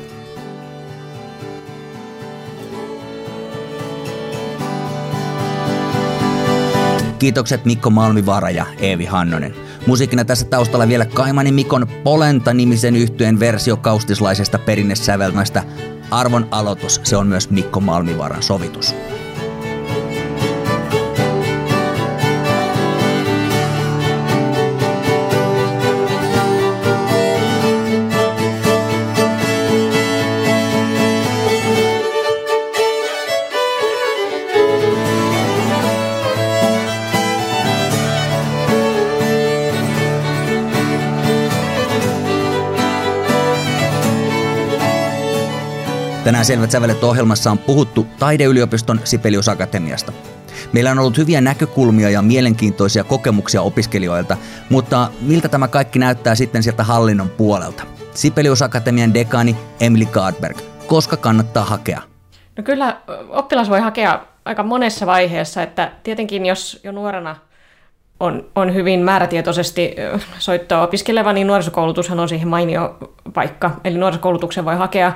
[7.18, 9.54] Kiitokset Mikko Malmivaara ja Eevi Hannonen.
[9.86, 15.62] Musiikkina tässä taustalla vielä Kaimani Mikon Polenta-nimisen yhtyeen versio kaustislaisesta perinnesävelmästä.
[16.10, 18.94] Arvon aloitus, se on myös Mikko Malmivaaran sovitus.
[46.26, 50.12] Tänään Selvät sävelet ohjelmassa on puhuttu Taideyliopiston Sibelius Akatemiasta.
[50.72, 54.36] Meillä on ollut hyviä näkökulmia ja mielenkiintoisia kokemuksia opiskelijoilta,
[54.70, 57.82] mutta miltä tämä kaikki näyttää sitten sieltä hallinnon puolelta?
[58.14, 60.58] Sibelius Akatemian dekani Emily Gardberg.
[60.86, 62.02] Koska kannattaa hakea?
[62.56, 67.36] No kyllä oppilas voi hakea aika monessa vaiheessa, että tietenkin jos jo nuorena
[68.20, 69.96] on, on hyvin määrätietoisesti
[70.38, 72.96] soittoa opiskeleva, niin nuorisokoulutushan on siihen mainio
[73.34, 73.70] paikka.
[73.84, 75.12] Eli nuorisokoulutuksen voi hakea.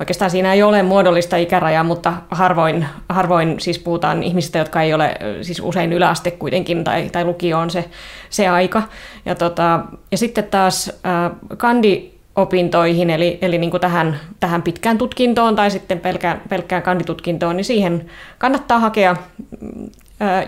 [0.00, 5.16] Oikeastaan siinä ei ole muodollista ikärajaa, mutta harvoin, harvoin siis puhutaan ihmisistä, jotka ei ole
[5.42, 7.84] siis usein yläaste kuitenkin, tai, tai lukio on se,
[8.30, 8.82] se aika.
[9.26, 14.98] Ja, tota, ja sitten taas äh, kandi opintoihin, eli, eli niin kuin tähän, tähän pitkään
[14.98, 19.16] tutkintoon tai sitten pelkkään, pelkkään kanditutkintoon, niin siihen kannattaa hakea,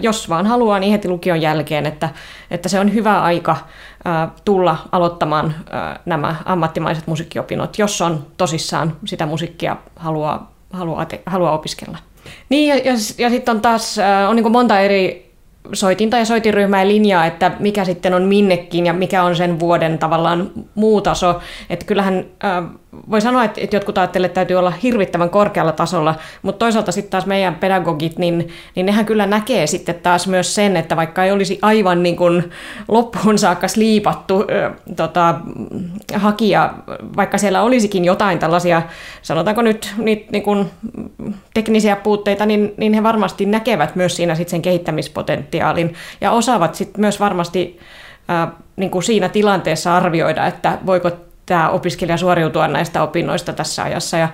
[0.01, 2.09] jos vaan haluaa, niin heti lukion jälkeen, että,
[2.51, 3.57] että se on hyvä aika
[4.45, 5.55] tulla aloittamaan
[6.07, 11.99] nämä ammattimaiset musiikkiopinnot, jos on tosissaan sitä musiikkia haluaa, haluaa, haluaa opiskella.
[12.49, 13.97] Niin, ja, ja, ja sitten on taas
[14.29, 15.25] on niin monta eri
[15.73, 19.99] soitinta ja soitinryhmää ja linjaa, että mikä sitten on minnekin ja mikä on sen vuoden
[19.99, 21.41] tavallaan muu taso.
[21.71, 22.65] Että kyllähän äh,
[23.11, 27.11] voi sanoa, että, että jotkut ajattelevat, että täytyy olla hirvittävän korkealla tasolla, mutta toisaalta sitten
[27.11, 31.33] taas meidän pedagogit, niin, niin nehän kyllä näkee sitten taas myös sen, että vaikka ei
[31.33, 32.51] olisi aivan niin kuin
[32.89, 35.35] loppuun saakka liipattu äh, tota,
[36.15, 36.75] hakija,
[37.17, 38.83] vaikka siellä olisikin jotain tällaisia,
[39.23, 40.71] sanotaanko nyt niitä niin kuin
[41.55, 47.01] teknisiä puutteita, niin, niin he varmasti näkevät myös siinä sitten sen kehittämispotentiaalin ja osaavat sitten
[47.01, 47.79] myös varmasti
[48.31, 51.11] äh, niin kuin siinä tilanteessa arvioida, että voiko
[51.47, 54.17] tämä opiskelija suoriutua näistä opinnoista tässä ajassa.
[54.17, 54.29] Ja,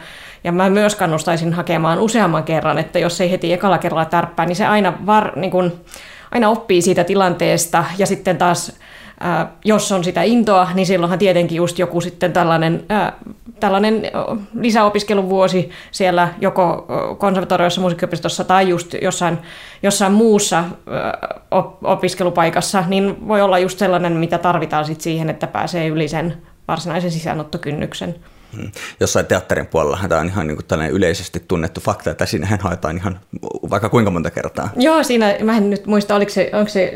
[0.45, 4.57] ja mä myös kannustaisin hakemaan useamman kerran, että jos ei heti ekalla kerralla tärppää, niin
[4.57, 5.73] se aina, var, niin kun,
[6.31, 8.79] aina oppii siitä tilanteesta ja sitten taas
[9.21, 13.13] ää, jos on sitä intoa, niin silloinhan tietenkin just joku sitten tällainen, ää,
[13.61, 14.03] tällainen
[14.61, 16.87] lisäopiskeluvuosi siellä joko
[17.19, 19.39] konservatoriossa, musiikkiopistossa tai just jossain,
[19.83, 21.19] jossain muussa ää,
[21.85, 26.37] opiskelupaikassa, niin voi olla just sellainen, mitä tarvitaan sitten siihen, että pääsee yli sen
[26.71, 28.15] varsinaisen sisäänottokynnyksen.
[28.57, 28.71] Hmm.
[29.01, 32.97] Jossain teatterin puolella tämä on ihan niin kuin tällainen yleisesti tunnettu fakta, että sinnehän haetaan
[32.97, 33.21] ihan
[33.71, 34.71] vaikka kuinka monta kertaa.
[34.77, 36.93] Joo, siinä, mä en nyt muista, oliko se, onko se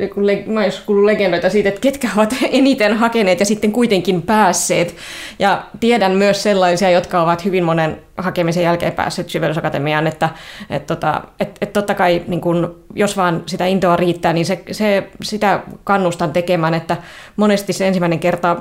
[0.47, 4.97] mä jos kuullut legendoita siitä, että ketkä ovat eniten hakeneet ja sitten kuitenkin päässeet.
[5.39, 10.29] Ja tiedän myös sellaisia, jotka ovat hyvin monen hakemisen jälkeen päässeet Syvellysakatemiaan, että
[10.71, 14.63] et, tota, et, et totta kai niin kun, jos vaan sitä intoa riittää, niin se,
[14.71, 16.97] se, sitä kannustan tekemään, että
[17.37, 18.57] monesti se ensimmäinen kerta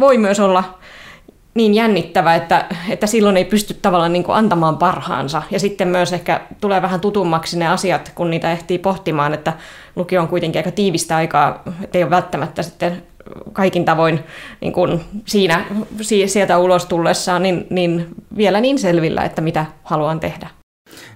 [0.00, 0.64] voi myös olla
[1.54, 5.42] niin jännittävä, että, että silloin ei pysty tavallaan niin kuin antamaan parhaansa.
[5.50, 9.52] Ja sitten myös ehkä tulee vähän tutummaksi ne asiat, kun niitä ehtii pohtimaan, että
[9.96, 13.02] lukio on kuitenkin aika tiivistä aikaa, että ei ole välttämättä sitten
[13.52, 14.20] kaikin tavoin
[14.60, 15.64] niin kuin siinä,
[16.26, 20.48] sieltä ulos tullessaan niin, niin vielä niin selvillä, että mitä haluan tehdä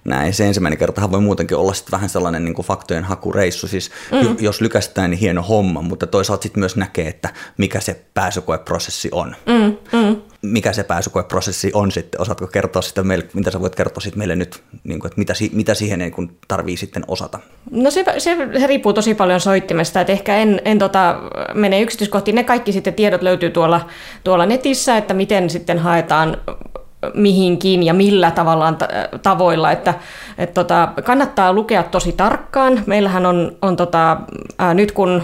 [0.09, 0.35] näin.
[0.35, 3.68] Se ensimmäinen kertahan voi muutenkin olla sitten vähän sellainen niin kuin faktojen hakureissu.
[3.68, 4.37] Siis mm.
[4.40, 9.37] jos lykästään, niin hieno homma, mutta toisaalta sitten myös näkee, että mikä se pääsykoeprosessi on.
[9.47, 9.99] Mm.
[9.99, 10.16] Mm.
[10.42, 12.21] Mikä se pääsykoeprosessi on sitten?
[12.21, 15.33] Osaatko kertoa sitä meille, mitä sä voit kertoa sitten meille nyt, niin kuin, että mitä,
[15.53, 17.38] mitä siihen niin kuin tarvii sitten osata?
[17.71, 21.21] No se, se, se riippuu tosi paljon soittimesta, että ehkä en, en tota,
[21.55, 22.35] mene yksityiskohtiin.
[22.35, 23.87] Ne kaikki sitten tiedot löytyy tuolla,
[24.25, 26.37] tuolla netissä, että miten sitten haetaan
[27.14, 28.78] mihinkin ja millä tavallaan
[29.22, 29.94] tavoilla, että
[30.38, 32.82] et tota, kannattaa lukea tosi tarkkaan.
[32.87, 34.16] Meillähän on, on tota,
[34.58, 35.22] ää, nyt kun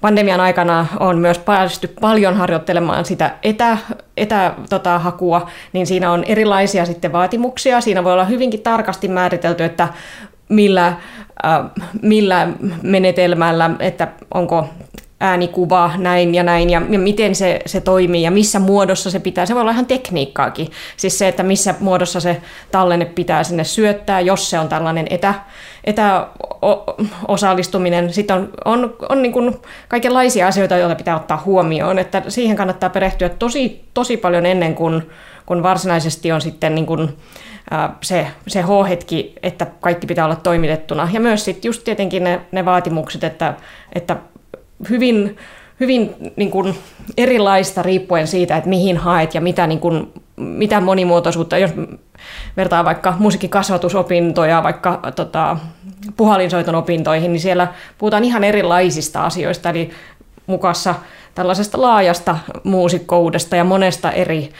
[0.00, 3.78] pandemian aikana on myös päästy paljon harjoittelemaan sitä etä,
[4.16, 7.80] etä tota, hakua, niin siinä on erilaisia sitten vaatimuksia.
[7.80, 9.88] Siinä voi olla hyvinkin tarkasti määritelty, että
[10.48, 11.60] millä, äh,
[12.02, 12.48] millä
[12.82, 14.68] menetelmällä, että onko
[15.22, 19.46] äänikuva näin ja näin ja, miten se, se toimii ja missä muodossa se pitää.
[19.46, 20.68] Se voi olla ihan tekniikkaakin.
[20.96, 25.34] Siis se, että missä muodossa se tallenne pitää sinne syöttää, jos se on tällainen etä,
[25.84, 28.12] etäosallistuminen.
[28.12, 29.56] Sitten on, on, on niin kuin
[29.88, 31.98] kaikenlaisia asioita, joita pitää ottaa huomioon.
[31.98, 35.10] Että siihen kannattaa perehtyä tosi, tosi paljon ennen kuin
[35.46, 37.16] kun varsinaisesti on sitten niin kuin,
[38.00, 41.08] se, se H-hetki, että kaikki pitää olla toimitettuna.
[41.12, 43.54] Ja myös sitten just tietenkin ne, ne vaatimukset, että,
[43.94, 44.16] että
[44.90, 45.36] hyvin,
[45.80, 46.74] hyvin niin kuin
[47.16, 51.70] erilaista riippuen siitä, että mihin haet ja mitä, niin kuin, mitä monimuotoisuutta, jos
[52.56, 55.56] vertaa vaikka musiikkikasvatusopintoja vaikka tota,
[56.16, 57.68] puhalinsoiton opintoihin, niin siellä
[57.98, 59.90] puhutaan ihan erilaisista asioista, eli
[60.46, 60.94] mukassa
[61.34, 64.50] tällaisesta laajasta muusikkoudesta ja monesta eri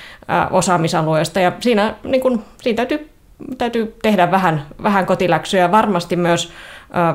[0.51, 1.41] osaamisalueesta.
[1.41, 3.11] Ja siinä, niin kun, siinä täytyy,
[3.59, 5.73] täytyy tehdä vähän, vähän kotiläksyjä.
[5.73, 6.53] Varmasti myös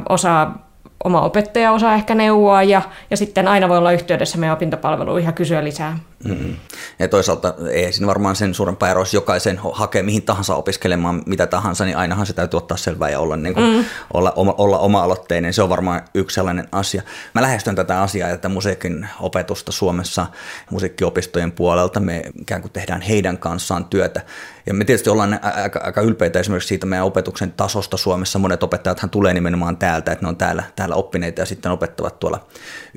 [0.09, 0.66] osaa
[1.03, 2.81] oma opettaja osaa ehkä neuvoa ja,
[3.11, 5.99] ja sitten aina voi olla yhteydessä meidän opintopalveluihin ja kysyä lisää.
[6.23, 6.55] Mm.
[6.99, 11.47] Ja toisaalta ei siinä varmaan sen suurempaa eroa, jos jokaisen hakee mihin tahansa opiskelemaan mitä
[11.47, 13.85] tahansa, niin ainahan se täytyy ottaa selvää ja olla, niin kuin, mm.
[14.13, 15.53] olla, olla, olla oma-aloitteinen.
[15.53, 17.01] Se on varmaan yksi sellainen asia.
[17.35, 20.27] Mä lähestyn tätä asiaa, että musiikin opetusta Suomessa
[20.71, 24.21] musiikkiopistojen puolelta me ikään kuin tehdään heidän kanssaan työtä.
[24.65, 28.39] Ja me tietysti ollaan aika, aika ylpeitä esimerkiksi siitä meidän opetuksen tasosta Suomessa.
[28.39, 32.47] Monet opettajathan tulee nimenomaan täältä, että ne on täällä, täällä oppineita ja sitten opettavat tuolla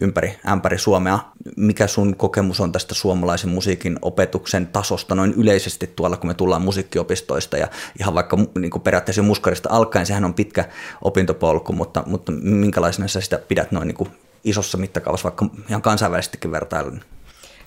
[0.00, 1.18] ympäri, ämpäri Suomea.
[1.56, 6.62] Mikä sun kokemus on tästä suomalaisen musiikin opetuksen tasosta noin yleisesti tuolla, kun me tullaan
[6.62, 7.68] musiikkiopistoista ja
[8.00, 10.64] ihan vaikka niin kuin periaatteessa muskarista alkaen, sehän on pitkä
[11.02, 14.10] opintopolku, mutta, mutta minkälaisena sä sitä pidät noin niin kuin
[14.44, 17.00] isossa mittakaavassa, vaikka ihan kansainvälisestikin vertailun?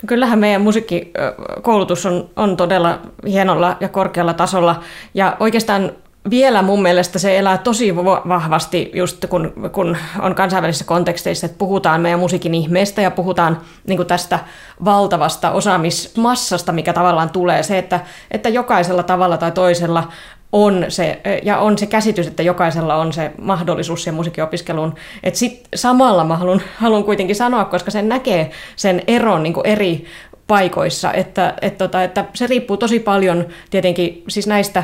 [0.06, 4.82] Kyllähän meidän musiikkikoulutus on, on todella hienolla ja korkealla tasolla
[5.14, 5.92] ja oikeastaan
[6.30, 12.00] vielä mun mielestä se elää tosi vahvasti just kun, kun on kansainvälisissä konteksteissa, että puhutaan
[12.00, 14.38] meidän musiikin ihmeestä ja puhutaan niin tästä
[14.84, 17.62] valtavasta osaamismassasta, mikä tavallaan tulee.
[17.62, 20.12] Se, että, että jokaisella tavalla tai toisella
[20.52, 24.94] on se, ja on se käsitys, että jokaisella on se mahdollisuus siihen musiikkiopiskeluun.
[25.22, 30.04] Että sit samalla mä haluan, haluan kuitenkin sanoa, koska sen näkee sen eron niin eri
[30.46, 34.82] paikoissa, että, että, tota, että se riippuu tosi paljon tietenkin siis näistä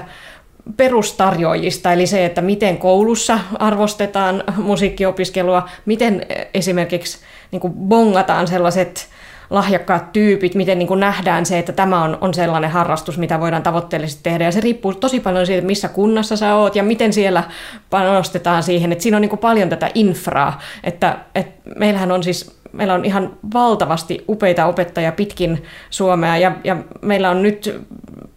[0.77, 7.19] perustarjoajista, eli se, että miten koulussa arvostetaan musiikkiopiskelua, miten esimerkiksi
[7.51, 9.09] niin kuin bongataan sellaiset
[9.51, 13.63] lahjakkaat tyypit, miten niin kuin nähdään se, että tämä on, on sellainen harrastus, mitä voidaan
[13.63, 14.45] tavoitteellisesti tehdä.
[14.45, 17.45] Ja se riippuu tosi paljon siitä, missä kunnassa sä oot ja miten siellä
[17.91, 18.93] panostetaan siihen.
[18.93, 20.61] Että siinä on niin kuin paljon tätä infraa.
[20.85, 26.77] Että, että meillähän on siis meillä on ihan valtavasti upeita opettajia pitkin Suomea ja, ja
[27.03, 27.81] meillä on nyt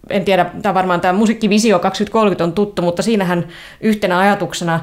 [0.09, 3.47] en tiedä, tämä varmaan tämä musiikkivisio 2030 on tuttu, mutta siinähän
[3.81, 4.79] yhtenä ajatuksena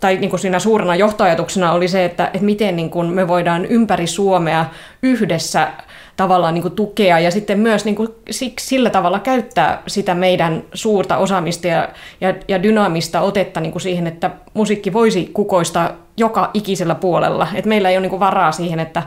[0.00, 3.66] tai niin kuin siinä suurena johtoajatuksena oli se, että, että miten niin kuin me voidaan
[3.66, 4.66] ympäri Suomea
[5.02, 5.68] yhdessä
[6.18, 8.08] tavallaan niin kuin tukea ja sitten myös niin kuin
[8.58, 11.88] sillä tavalla käyttää sitä meidän suurta osaamista ja,
[12.20, 17.48] ja, ja dynaamista otetta niin kuin siihen, että musiikki voisi kukoista joka ikisellä puolella.
[17.54, 19.02] Et meillä ei ole niin kuin varaa siihen, että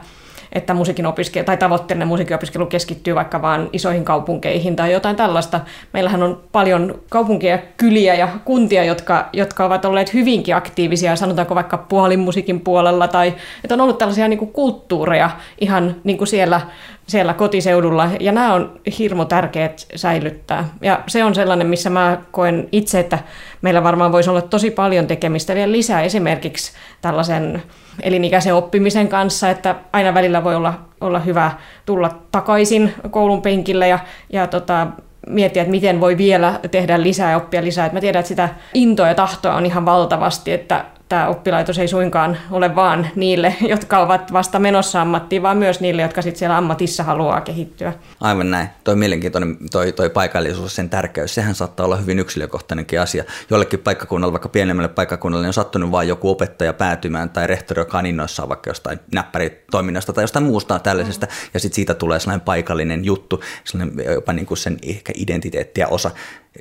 [0.52, 5.60] että musiikin opiskelu, tai tavoitteellinen musiikin opiskelu keskittyy vaikka vain isoihin kaupunkeihin tai jotain tällaista.
[5.94, 11.78] Meillähän on paljon kaupunkia, kyliä ja kuntia, jotka, jotka ovat olleet hyvinkin aktiivisia, sanotaanko vaikka
[11.78, 13.34] puolimusiikin puolella, tai
[13.64, 16.62] että on ollut tällaisia niin kuin kulttuureja ihan niin kuin siellä
[17.08, 20.70] siellä kotiseudulla, ja nämä on hirmu tärkeät säilyttää.
[20.82, 23.20] Ja se on sellainen, missä mä koen itse, että
[23.62, 27.64] meillä varmaan voisi olla tosi paljon tekemistä vielä lisää esimerkiksi tällaisen
[28.04, 31.52] elinikäisen oppimisen kanssa, että aina välillä voi olla, olla hyvä
[31.86, 34.00] tulla takaisin koulun penkille ja,
[34.34, 34.88] ja tota,
[35.28, 37.86] miettiä, että miten voi vielä tehdä lisää ja oppia lisää.
[37.86, 41.88] Et mä tiedän, että sitä intoa ja tahtoa on ihan valtavasti, että tämä oppilaitos ei
[41.88, 46.58] suinkaan ole vaan niille, jotka ovat vasta menossa ammattiin, vaan myös niille, jotka sitten siellä
[46.58, 47.94] ammatissa haluaa kehittyä.
[48.22, 48.68] Aivan näin.
[48.84, 53.24] Toi mielenkiintoinen toi, toi paikallisuus, sen tärkeys, sehän saattaa olla hyvin yksilökohtainenkin asia.
[53.50, 57.98] Jollekin paikkakunnalle, vaikka pienemmälle paikkakunnalle, niin on sattunut vain joku opettaja päätymään tai rehtori, joka
[57.98, 61.50] on innoissaan vaikka jostain näppäritoiminnasta tai jostain muusta tällaisesta, mm.
[61.54, 65.88] ja sitten siitä tulee sellainen paikallinen juttu, sellainen jopa niin kuin sen ehkä identiteetti ja
[65.88, 66.12] osa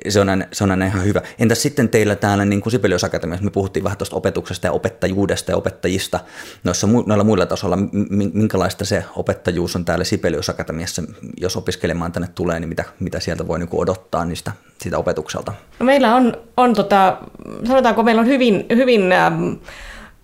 [0.09, 1.21] se on, aina, se on aina ihan hyvä.
[1.39, 5.51] Entäs sitten teillä täällä niin kuin Sibelius Akatemiassa, me puhuttiin vähän tuosta opetuksesta ja opettajuudesta
[5.51, 6.19] ja opettajista
[6.63, 7.77] noissa, noilla muilla tasoilla,
[8.33, 11.03] minkälaista se opettajuus on täällä Sibelius Akatemiassa,
[11.41, 14.51] jos opiskelemaan tänne tulee, niin mitä, mitä sieltä voi niin odottaa niistä,
[14.81, 15.53] siitä opetukselta?
[15.79, 17.17] No meillä on, on tota,
[17.67, 19.53] sanotaanko meillä on hyvin, hyvin ähm,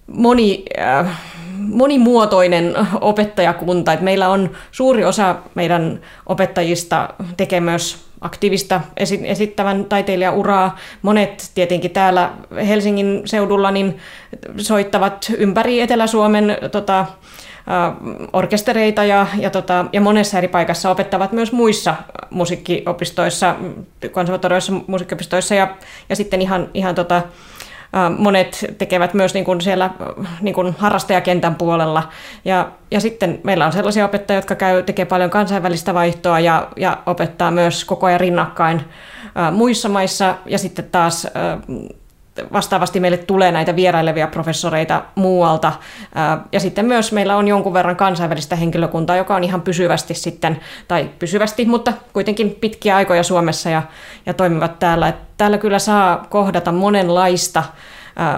[0.08, 1.21] moni, äh,
[1.58, 8.82] monimuotoinen opettajakunta, että meillä on suuri osa meidän opettajista tekee myös aktiivista
[9.23, 10.77] esittävän taiteilijauraa.
[11.01, 12.32] Monet tietenkin täällä
[12.67, 13.97] Helsingin seudulla niin
[14.58, 17.06] soittavat ympäri Etelä-Suomen tota,
[18.34, 21.95] orkestereita ja, ja, tota, ja monessa eri paikassa opettavat myös muissa
[22.30, 23.56] musiikkiopistoissa,
[24.12, 25.75] konservatorioissa, musiikkiopistoissa ja,
[26.10, 27.21] ja sitten ihan, ihan tota,
[28.17, 29.89] monet tekevät myös niin kuin siellä
[30.41, 32.10] niin kuin harrastajakentän puolella.
[32.45, 36.97] Ja, ja sitten meillä on sellaisia opettajia, jotka käy, tekee paljon kansainvälistä vaihtoa ja, ja
[37.06, 38.82] opettaa myös koko ajan rinnakkain
[39.52, 40.36] muissa maissa.
[40.45, 41.28] Ja sitten taas
[42.54, 45.71] vastaavasti meille tulee näitä vierailevia professoreita muualta.
[46.52, 51.10] Ja sitten myös meillä on jonkun verran kansainvälistä henkilökuntaa, joka on ihan pysyvästi sitten, tai
[51.19, 53.82] pysyvästi, mutta kuitenkin pitkiä aikoja Suomessa ja,
[54.26, 55.08] ja toimivat täällä.
[55.08, 57.63] Että täällä kyllä saa kohdata monenlaista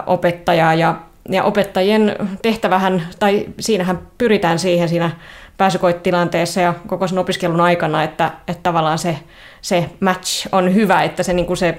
[0.05, 0.95] opettajaa ja,
[1.29, 5.11] ja opettajien tehtävähän, tai siinähän pyritään siihen siinä
[5.57, 9.17] pääsykoetilanteessa ja koko sen opiskelun aikana, että, että tavallaan se,
[9.61, 11.77] se match on hyvä, että se, niin kuin se,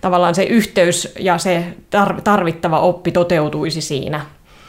[0.00, 1.64] tavallaan se yhteys ja se
[2.24, 4.26] tarvittava oppi toteutuisi siinä.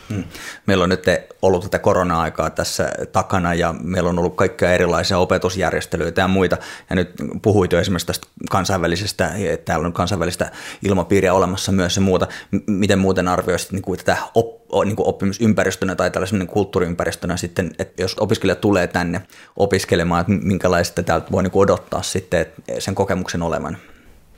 [0.10, 0.24] Hmm.
[0.66, 1.06] Meillä on nyt
[1.42, 6.58] ollut tätä korona-aikaa tässä takana ja meillä on ollut kaikkia erilaisia opetusjärjestelyitä ja muita.
[6.90, 7.10] Ja nyt
[7.42, 10.52] puhuit jo esimerkiksi tästä kansainvälisestä, että täällä on kansainvälistä
[10.84, 12.28] ilmapiiriä olemassa myös ja muuta.
[12.68, 18.02] Miten muuten arvioisit niin kuin tätä op, niin kuin oppimisympäristönä tai tällaisen kulttuuriympäristönä sitten, että
[18.02, 19.22] jos opiskelija tulee tänne
[19.58, 22.46] opiskelemaan, että minkälaista täältä voi niin kuin odottaa sitten
[22.80, 23.78] sen kokemuksen olevan?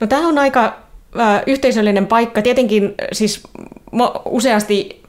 [0.00, 0.78] No tämä on aika
[1.46, 2.42] yhteisöllinen paikka.
[2.42, 3.42] Tietenkin siis
[4.24, 5.01] useasti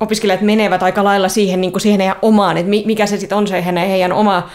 [0.00, 3.46] opiskelijat menevät aika lailla siihen, niin kuin siihen heidän omaan, että mikä se sitten on
[3.46, 4.48] se heidän, heidän oma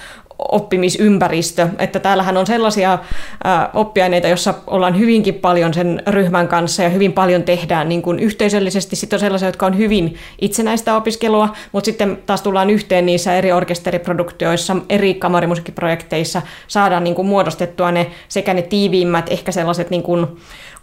[0.51, 1.67] oppimisympäristö.
[1.79, 2.99] Että täällähän on sellaisia
[3.43, 8.19] ää, oppiaineita, joissa ollaan hyvinkin paljon sen ryhmän kanssa ja hyvin paljon tehdään niin kuin
[8.19, 8.95] yhteisöllisesti.
[8.95, 13.51] Sitten on sellaisia, jotka on hyvin itsenäistä opiskelua, mutta sitten taas tullaan yhteen niissä eri
[13.51, 20.27] orkesteriproduktioissa, eri kamarimusiikkiprojekteissa, saadaan niin kuin muodostettua ne sekä ne tiiviimmät, ehkä sellaiset niin kuin,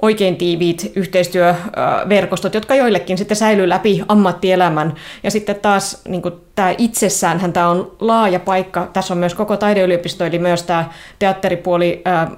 [0.03, 4.95] oikein tiiviit yhteistyöverkostot, jotka joillekin sitten säilyy läpi ammattielämän.
[5.23, 8.91] Ja sitten taas niin kuin tämä itsessäänhän tämä on laaja paikka.
[8.93, 12.31] Tässä on myös koko taideyliopisto, eli myös tämä teatteripuoli, ää,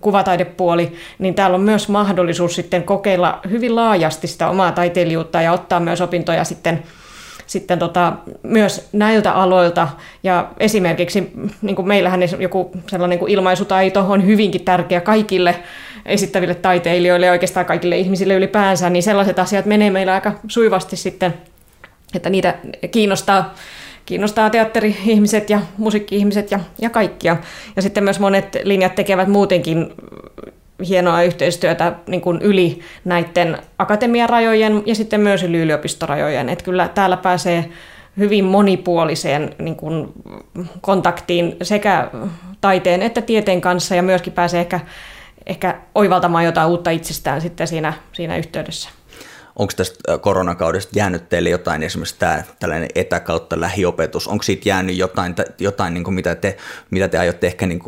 [0.00, 5.80] kuvataidepuoli, niin täällä on myös mahdollisuus sitten kokeilla hyvin laajasti sitä omaa taiteilijuutta ja ottaa
[5.80, 6.82] myös opintoja sitten
[7.46, 9.88] sitten tota, myös näiltä aloilta.
[10.22, 15.54] Ja esimerkiksi niin kuin meillähän joku sellainen niin kuin ilmaisutaito on hyvinkin tärkeä kaikille
[16.06, 21.34] esittäville taiteilijoille ja oikeastaan kaikille ihmisille ylipäänsä, niin sellaiset asiat menee meillä aika suivasti sitten,
[22.14, 22.54] että niitä
[22.90, 23.54] kiinnostaa
[24.06, 27.36] kiinnostaa teatteri-ihmiset ja musiikki-ihmiset ja, ja kaikkia.
[27.76, 29.94] Ja sitten myös monet linjat tekevät muutenkin
[30.88, 36.48] hienoa yhteistyötä niin kuin yli näiden akatemiarajojen ja sitten myös yli yliopistorajojen.
[36.48, 37.70] Että kyllä täällä pääsee
[38.18, 40.12] hyvin monipuoliseen niin kuin,
[40.80, 42.10] kontaktiin sekä
[42.60, 44.80] taiteen että tieteen kanssa ja myöskin pääsee ehkä
[45.46, 48.88] ehkä oivaltamaan jotain uutta itsestään sitten siinä, siinä yhteydessä.
[49.56, 55.34] Onko tästä koronakaudesta jäänyt teille jotain, esimerkiksi tämä tällainen etäkautta lähiopetus, onko siitä jäänyt jotain,
[55.58, 56.56] jotain niin mitä, te,
[56.90, 57.80] mitä te aiotte ehkä niin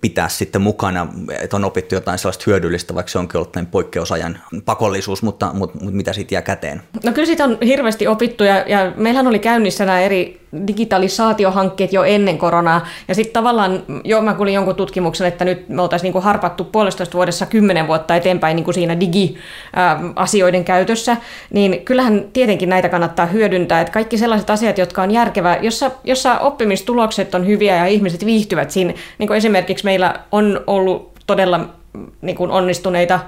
[0.00, 1.06] pitää sitten mukana,
[1.40, 5.78] että on opittu jotain sellaista hyödyllistä, vaikka se onkin ollut näin poikkeusajan pakollisuus, mutta, mutta,
[5.78, 6.82] mutta mitä siitä jää käteen?
[7.04, 12.02] No kyllä siitä on hirveästi opittu ja, ja meillähän oli käynnissä nämä eri digitalisaatiohankkeet jo
[12.02, 12.86] ennen koronaa.
[13.08, 17.14] Ja sitten tavallaan, jo mä kuulin jonkun tutkimuksen, että nyt me oltaisiin niinku harpattu puolestoista
[17.14, 21.16] vuodessa kymmenen vuotta eteenpäin niinku siinä digiasioiden käytössä,
[21.50, 23.80] niin kyllähän tietenkin näitä kannattaa hyödyntää.
[23.80, 28.70] Että kaikki sellaiset asiat, jotka on järkevää, jossa, jossa oppimistulokset on hyviä ja ihmiset viihtyvät
[28.70, 28.94] siinä.
[29.18, 31.60] Niin kuin esimerkiksi meillä on ollut todella
[32.22, 33.20] niin kuin onnistuneita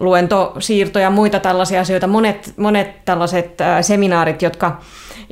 [0.00, 2.06] luentosiirtoja ja muita tällaisia asioita.
[2.06, 4.80] Monet, monet tällaiset seminaarit, jotka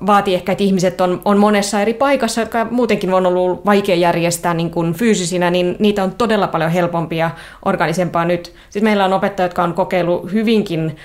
[0.06, 4.54] vaatii ehkä, että ihmiset on, on monessa eri paikassa, jotka muutenkin on ollut vaikea järjestää
[4.54, 7.30] niin kuin fyysisinä, niin niitä on todella paljon helpompia ja
[7.64, 8.54] organisempaa nyt.
[8.70, 10.96] Sitten meillä on opettajat, jotka on kokeillut hyvinkin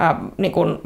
[0.00, 0.78] äh, niin kuin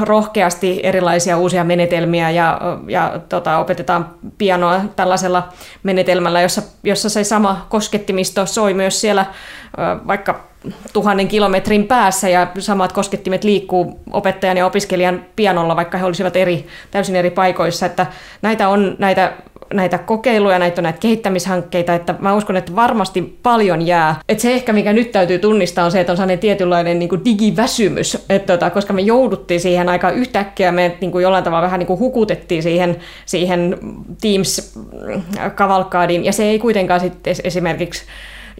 [0.00, 5.48] rohkeasti erilaisia uusia menetelmiä ja, ja tota, opetetaan pianoa tällaisella
[5.82, 10.51] menetelmällä, jossa, jossa se sama koskettimisto soi myös siellä äh, vaikka
[10.92, 16.66] tuhannen kilometrin päässä ja samat koskettimet liikkuu opettajan ja opiskelijan pianolla, vaikka he olisivat eri,
[16.90, 17.86] täysin eri paikoissa.
[17.86, 18.06] Että
[18.42, 19.32] näitä on näitä
[19.74, 24.20] näitä kokeiluja, näitä on näitä kehittämishankkeita, että mä uskon, että varmasti paljon jää.
[24.28, 28.24] Että se ehkä, mikä nyt täytyy tunnistaa, on se, että on sellainen tietynlainen niin digiväsymys,
[28.28, 31.86] että tota, koska me jouduttiin siihen aika yhtäkkiä, me niin kuin jollain tavalla vähän niin
[31.86, 32.96] kuin hukutettiin siihen,
[33.26, 33.78] siihen
[34.20, 38.04] Teams-kavalkaadiin, ja se ei kuitenkaan sitten esimerkiksi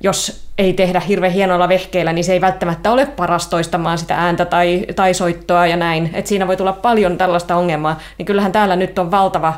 [0.03, 4.45] jos ei tehdä hirveän hienoilla vehkeillä, niin se ei välttämättä ole paras toistamaan sitä ääntä
[4.45, 6.11] tai, tai soittoa ja näin.
[6.15, 8.01] Et siinä voi tulla paljon tällaista ongelmaa.
[8.19, 9.55] Niin kyllähän täällä nyt on valtava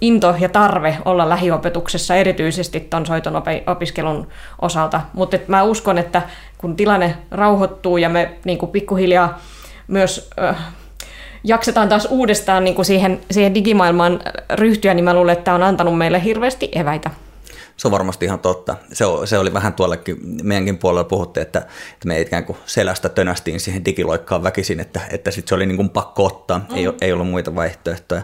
[0.00, 4.28] into ja tarve olla lähiopetuksessa, erityisesti tuon soiton opiskelun
[4.62, 5.00] osalta.
[5.12, 6.22] Mutta mä uskon, että
[6.58, 9.38] kun tilanne rauhoittuu ja me niin kuin pikkuhiljaa
[9.88, 10.30] myös...
[10.42, 10.56] Äh,
[11.44, 14.20] jaksetaan taas uudestaan niin kuin siihen, siihen digimaailmaan
[14.52, 17.10] ryhtyä, niin mä luulen, että tämä on antanut meille hirveästi eväitä.
[17.80, 18.76] Se on varmasti ihan totta.
[18.92, 21.58] Se, on, se oli vähän tuollekin, meidänkin puolella puhuttiin, että,
[21.92, 25.76] että me ikään kuin selästä tönästiin siihen digiloikkaan väkisin, että, että sit se oli niin
[25.76, 26.76] kuin pakko ottaa, mm.
[26.76, 28.22] ei, ei ollut muita vaihtoehtoja.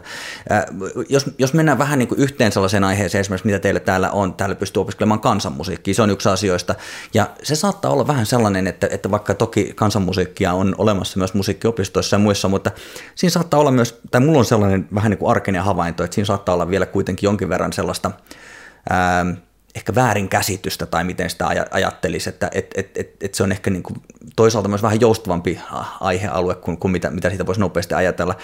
[0.52, 0.64] Äh,
[1.09, 4.54] jos, jos mennään vähän niin kuin yhteen sellaiseen aiheeseen, esimerkiksi mitä teillä täällä on, täällä
[4.54, 6.74] pystyy opiskelemaan kansanmusiikkia, se on yksi asioista,
[7.14, 12.16] ja se saattaa olla vähän sellainen, että, että vaikka toki kansanmusiikkia on olemassa myös musiikkiopistoissa
[12.16, 12.70] ja muissa, mutta
[13.14, 16.26] siinä saattaa olla myös, tai mulla on sellainen vähän niin kuin arkinen havainto, että siinä
[16.26, 18.11] saattaa olla vielä kuitenkin jonkin verran sellaista,
[18.90, 19.26] ää,
[19.77, 23.83] ehkä väärinkäsitystä tai miten sitä ajattelisi, että et, et, et, et se on ehkä niin
[23.83, 23.97] kuin
[24.37, 25.61] toisaalta myös vähän joustavampi
[26.01, 28.35] aihealue kuin, kuin mitä, mitä siitä voisi nopeasti ajatella.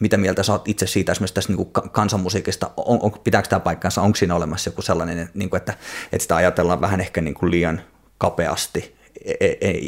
[0.00, 4.02] Mitä mieltä oot itse siitä esimerkiksi tästä niin kuin kansanmusiikista, on, on, pitääkö tämä paikkansa,
[4.02, 5.74] onko siinä olemassa joku sellainen, niin kuin, että,
[6.12, 7.80] että sitä ajatellaan vähän ehkä niin kuin liian
[8.18, 8.99] kapeasti,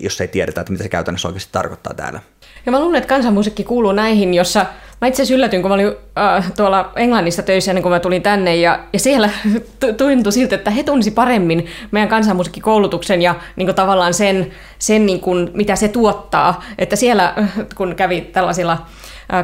[0.03, 2.21] jos ei tiedetä, että mitä se käytännössä oikeasti tarkoittaa täällä?
[2.67, 4.67] Ja mä luulen, että kansanmusiikki kuuluu näihin, jossa
[5.01, 8.23] mä itse asiassa yllätyin, kun mä olin äh, tuolla Englannissa töissä ennen kuin mä tulin
[8.23, 9.31] tänne, ja, ja siellä
[9.99, 15.21] tuntui siltä, että he tunsi paremmin meidän kansanmusiikkikoulutuksen ja niin kuin tavallaan sen, sen niin
[15.21, 16.65] kuin, mitä se tuottaa.
[16.79, 17.35] Että siellä,
[17.75, 18.87] kun kävi tällaisilla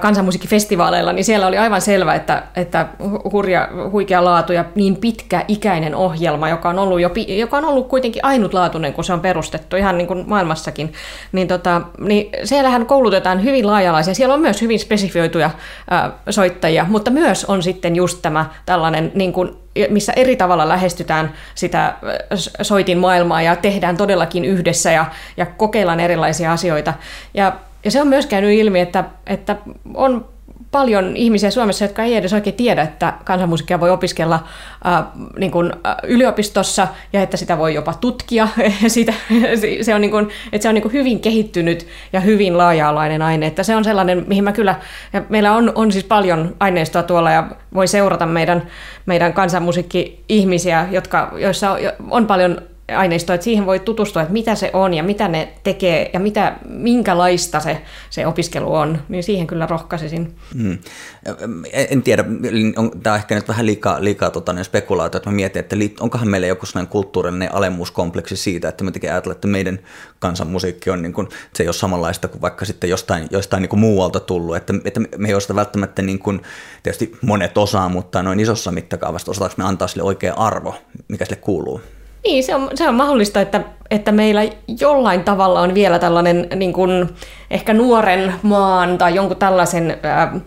[0.01, 2.87] kansanmusiikkifestivaaleilla, niin siellä oli aivan selvä, että, että
[3.33, 8.24] hurja, huikea laatu ja niin pitkäikäinen ohjelma, joka on ollut, jo, joka on ollut kuitenkin
[8.24, 10.93] ainutlaatuinen, kun se on perustettu ihan niin kuin maailmassakin,
[11.33, 14.14] niin, tota, niin siellähän koulutetaan hyvin laajalaisia.
[14.14, 15.51] Siellä on myös hyvin spesifioituja
[15.91, 19.57] ää, soittajia, mutta myös on sitten just tämä tällainen niin kuin
[19.91, 21.95] missä eri tavalla lähestytään sitä
[22.62, 25.07] soitin maailmaa ja tehdään todellakin yhdessä ja,
[25.37, 26.95] ja kokeillaan erilaisia asioita.
[27.35, 27.53] Ja
[27.85, 29.57] ja se on myös käynyt ilmi, että, että
[29.95, 30.24] on
[30.70, 34.45] paljon ihmisiä Suomessa, jotka ei edes oikein tiedä, että kansanmusiikkia voi opiskella
[34.87, 35.05] äh,
[35.39, 38.49] niin kuin, äh, yliopistossa ja että sitä voi jopa tutkia.
[38.87, 39.12] Siitä,
[39.83, 43.47] se on, niin kuin, että se on niin kuin hyvin kehittynyt ja hyvin laaja-alainen aine.
[43.47, 44.74] Että se on sellainen, mihin mä kyllä,
[45.12, 48.62] ja meillä on, on siis paljon aineistoa tuolla ja voi seurata meidän,
[49.07, 51.76] meidän kansanmusiikki-ihmisiä, jotka, joissa
[52.11, 52.62] on paljon
[52.97, 56.57] aineistoa, että siihen voi tutustua, että mitä se on ja mitä ne tekee ja mitä,
[56.68, 60.34] minkälaista se, se opiskelu on, niin siihen kyllä rohkaisisin.
[60.55, 60.78] Hmm.
[61.72, 62.24] En tiedä,
[62.76, 65.76] on, tämä on ehkä nyt vähän liikaa, liikaa tota, niin spekulaatio, että mä mietin, että
[66.01, 69.78] onkohan meillä joku sellainen kulttuurinen alemmuuskompleksi siitä, että me tekee ajatella, että meidän
[70.18, 73.80] kansanmusiikki on, niin kuin, se ei ole samanlaista kuin vaikka sitten jostain, jostain niin kuin
[73.80, 76.41] muualta tullut, että, että me ei sitä välttämättä, niin kuin,
[76.82, 80.74] tietysti monet osaa, mutta noin isossa mittakaavassa osataanko me antaa sille oikea arvo,
[81.09, 81.80] mikä sille kuuluu.
[82.25, 84.43] Niin, se on, se on mahdollista, että, että meillä
[84.80, 87.09] jollain tavalla on vielä tällainen niin kuin,
[87.51, 90.43] ehkä nuoren maan tai jonkun tällaisen, äh,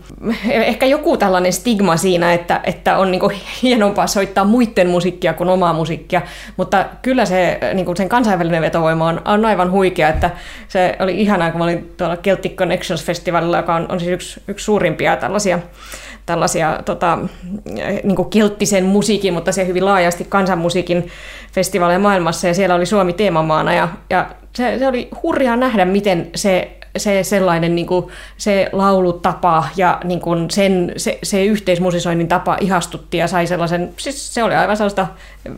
[0.50, 5.48] ehkä joku tällainen stigma siinä, että, että on niin kuin, hienompaa soittaa muiden musiikkia kuin
[5.48, 6.22] omaa musiikkia,
[6.56, 10.30] mutta kyllä se, niin kuin sen kansainvälinen vetovoima on, on aivan huikea, että
[10.68, 14.42] se oli ihanaa, kun mä olin tuolla Celtic Connections Festivalilla, joka on, on siis yksi,
[14.48, 15.58] yksi suurimpia tällaisia
[16.26, 17.18] tällaisia tota,
[18.02, 21.08] niin kuin kelttisen musiikin, mutta se hyvin laajasti kansanmusiikin
[21.52, 26.30] festivaaleja maailmassa, ja siellä oli Suomi teemamaana, ja, ja se, se oli hurjaa nähdä, miten
[26.34, 28.06] se se sellainen niin kuin,
[28.36, 34.34] se laulutapa ja niin kuin sen, se, se yhteismusisoinnin tapa ihastutti ja sai sellaisen, siis
[34.34, 35.06] se oli aivan sellaista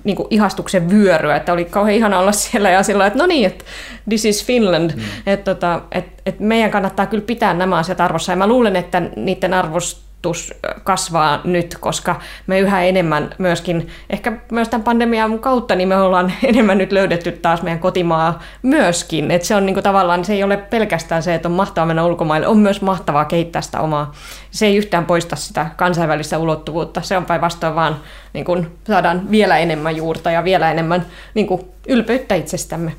[0.05, 3.47] niin kuin ihastuksen vyöryä, että oli kauhean ihana olla siellä ja sillä että no niin,
[3.47, 3.65] että
[4.09, 5.03] this is Finland, mm.
[5.27, 9.03] että tota, et, et meidän kannattaa kyllä pitää nämä asiat arvossa ja mä luulen, että
[9.17, 10.55] niiden arvosta odotus
[10.85, 16.33] kasvaa nyt, koska me yhä enemmän myöskin, ehkä myös tämän pandemian kautta, niin me ollaan
[16.43, 19.31] enemmän nyt löydetty taas meidän kotimaa myöskin.
[19.31, 22.05] Että se on niin kuin tavallaan, se ei ole pelkästään se, että on mahtavaa mennä
[22.05, 24.13] ulkomaille, on myös mahtavaa kehittää sitä omaa.
[24.55, 28.01] Se ei yhtään poista sitä kansainvälistä ulottuvuutta, se on päinvastoin vaan
[28.33, 32.93] niin kuin saadaan vielä enemmän juurta ja vielä enemmän niin kuin ylpeyttä itsestämme.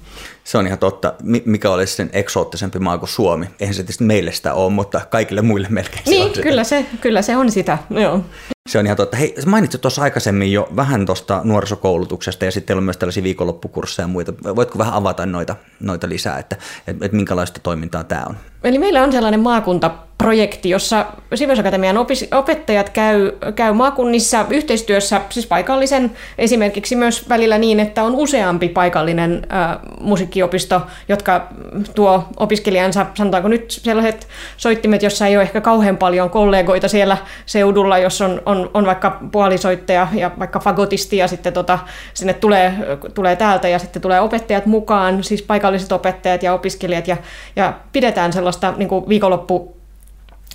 [0.43, 1.13] Se on ihan totta.
[1.45, 3.45] Mikä olisi sen eksoottisempi maa kuin Suomi?
[3.59, 7.21] Eihän se tietysti meille sitä ole, mutta kaikille muille melkein niin, se kyllä se, kyllä
[7.21, 7.77] se on sitä.
[7.89, 8.21] Joo.
[8.69, 9.17] Se on ihan totta.
[9.17, 14.07] Hei, mainitsit tuossa aikaisemmin jo vähän tuosta nuorisokoulutuksesta ja sitten on myös tällaisia viikonloppukursseja ja
[14.07, 14.33] muita.
[14.55, 16.55] Voitko vähän avata noita, noita lisää, että,
[16.87, 18.35] että, että minkälaista toimintaa tämä on?
[18.63, 21.05] Eli meillä on sellainen maakunta projekti, jossa
[21.35, 21.97] Sivusakatemian
[22.31, 29.47] opettajat käy, käy maakunnissa yhteistyössä, siis paikallisen, esimerkiksi myös välillä niin, että on useampi paikallinen
[29.51, 31.47] ä, musiikkiopisto, jotka
[31.95, 37.97] tuo opiskelijansa, sanotaanko nyt sellaiset soittimet, jossa ei ole ehkä kauhean paljon kollegoita siellä seudulla,
[37.97, 41.79] jos on, on, on vaikka puolisoittaja ja vaikka fagotisti ja sitten tota,
[42.13, 42.73] sinne tulee,
[43.13, 47.17] tulee täältä ja sitten tulee opettajat mukaan, siis paikalliset opettajat ja opiskelijat ja,
[47.55, 49.75] ja pidetään sellaista niin kuin viikonloppu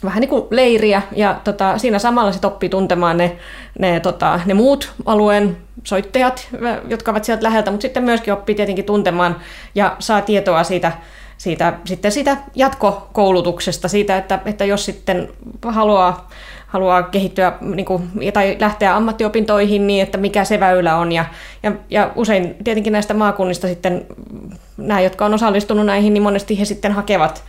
[0.05, 3.37] vähän niin kuin leiriä, ja tota, siinä samalla sitten oppii tuntemaan ne,
[3.79, 6.49] ne, tota, ne muut alueen soittajat,
[6.89, 9.37] jotka ovat sieltä läheltä, mutta sitten myöskin oppii tietenkin tuntemaan
[9.75, 10.93] ja saa tietoa siitä,
[11.39, 15.29] siitä, sitten siitä jatkokoulutuksesta, siitä, että, että jos sitten
[15.63, 16.29] haluaa,
[16.71, 21.13] haluaa kehittyä niin kuin, tai lähteä ammattiopintoihin, niin että mikä se väylä on.
[21.13, 21.25] Ja,
[21.63, 24.07] ja, ja usein tietenkin näistä maakunnista sitten
[24.77, 27.45] nämä, jotka on osallistunut näihin, niin monesti he sitten hakevat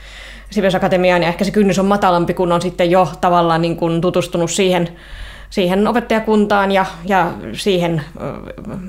[0.50, 4.52] Sibelius-akatemiaan ja ehkä se kynnys on matalampi, kun on sitten jo tavallaan niin kuin tutustunut
[4.52, 4.90] siihen,
[5.50, 8.02] siihen opettajakuntaan ja, ja siihen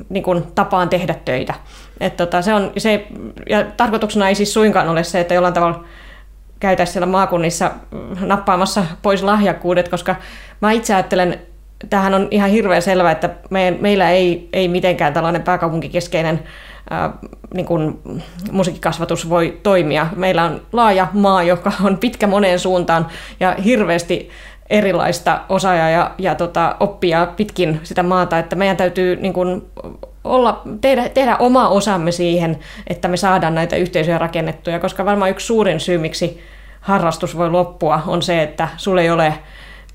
[0.09, 1.55] niin kuin tapaan tehdä töitä.
[2.01, 3.07] Et tota, se on, se,
[3.49, 5.85] ja tarkoituksena ei siis suinkaan ole se, että jollain tavalla
[6.63, 7.71] käytäisiin siellä maakunnissa
[8.21, 10.17] nappaamassa pois lahjakkuudet, koska
[10.61, 11.39] mä itse ajattelen,
[11.91, 16.43] tämähän on ihan hirveän selvä, että me, meillä ei, ei mitenkään tällainen pääkaupunkikeskeinen
[17.55, 18.01] niin kuin
[18.53, 20.07] musiikkikasvatus voi toimia.
[20.17, 23.07] Meillä on laaja maa, joka on pitkä moneen suuntaan
[23.41, 24.31] ja hirveästi
[24.71, 29.63] erilaista osaajaa ja, ja tota, oppia pitkin sitä maata, että meidän täytyy niin kuin,
[30.25, 35.47] olla, tehdä, tehdä oma osamme siihen, että me saadaan näitä yhteisöjä rakennettuja, koska varmaan yksi
[35.47, 36.41] suurin syy, miksi
[36.83, 39.35] harrastus voi loppua, on se, että sulle ei ole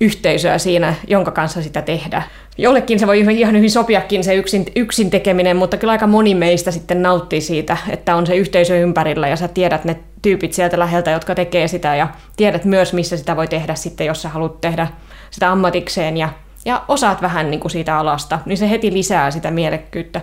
[0.00, 2.22] yhteisöä siinä, jonka kanssa sitä tehdä.
[2.58, 6.70] Jollekin se voi ihan hyvin sopiakin se yksin, yksin tekeminen, mutta kyllä aika moni meistä
[6.70, 11.10] sitten nauttii siitä, että on se yhteisö ympärillä ja sä tiedät ne tyypit sieltä läheltä,
[11.10, 14.88] jotka tekee sitä ja tiedät myös, missä sitä voi tehdä sitten, jos sä haluat tehdä
[15.30, 16.28] sitä ammatikseen ja,
[16.64, 20.20] ja osaat vähän niin kuin siitä alasta, niin se heti lisää sitä mielekkyyttä.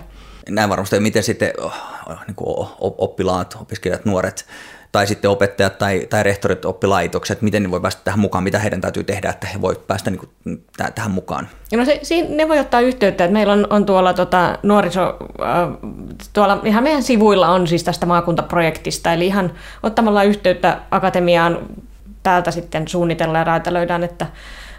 [0.49, 0.99] Näin varmasti.
[0.99, 1.73] Miten sitten oh,
[2.27, 4.45] niin kuin oppilaat, opiskelijat, nuoret
[4.95, 8.81] tai sitten opettajat tai, tai rehtorit, oppilaitokset, miten ne voi päästä tähän mukaan, mitä heidän
[8.81, 10.63] täytyy tehdä, että he voivat päästä niin kuin,
[10.95, 11.47] tähän mukaan?
[11.75, 15.69] No se, siinä, ne voi ottaa yhteyttä, että meillä on, on tuolla tota, nuoriso, äh,
[16.33, 19.51] tuolla ihan meidän sivuilla on siis tästä maakuntaprojektista, eli ihan
[19.83, 21.59] ottamalla yhteyttä akatemiaan
[22.23, 24.27] täältä sitten suunnitellaan ja räätälöidään, että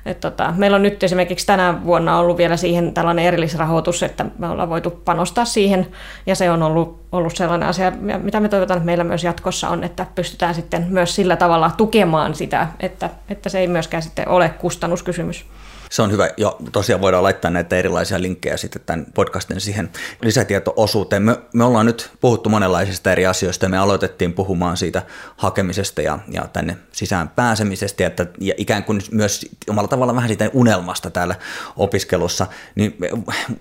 [0.07, 4.49] et tota, meillä on nyt esimerkiksi tänä vuonna ollut vielä siihen tällainen erillisrahoitus, että me
[4.49, 5.87] ollaan voitu panostaa siihen,
[6.27, 7.93] ja se on ollut, ollut sellainen asia,
[8.23, 12.35] mitä me toivotaan, että meillä myös jatkossa on, että pystytään sitten myös sillä tavalla tukemaan
[12.35, 15.47] sitä, että, että se ei myöskään sitten ole kustannuskysymys.
[15.97, 16.31] Se on hyvä.
[16.37, 19.91] Ja tosiaan voidaan laittaa näitä erilaisia linkkejä sitten tämän podcastin siihen
[20.23, 21.23] lisätietoosuuteen.
[21.23, 25.03] Me, me ollaan nyt puhuttu monenlaisista eri asioista me aloitettiin puhumaan siitä
[25.37, 30.29] hakemisesta ja, ja tänne sisään pääsemisestä ja, että, ja ikään kuin myös omalla tavalla vähän
[30.29, 31.35] siitä unelmasta täällä
[31.77, 32.97] opiskelussa, niin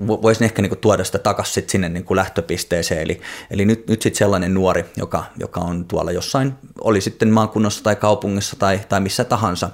[0.08, 3.02] voisin ehkä niin tuoda sitä takaisin sinne niin kuin lähtöpisteeseen.
[3.02, 3.22] Eli,
[3.52, 7.96] eli nyt, nyt sitten sellainen nuori, joka, joka on tuolla jossain, oli sitten maakunnassa tai
[7.96, 9.70] kaupungissa tai, tai missä tahansa,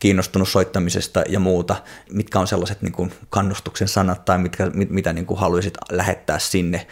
[0.00, 1.76] kiinnostunut soittamisesta ja muuta.
[2.12, 6.38] Mitkä on sellaiset niin kuin kannustuksen sanat tai mitkä, mit, mitä niin kuin haluaisit lähettää
[6.38, 6.86] sinne,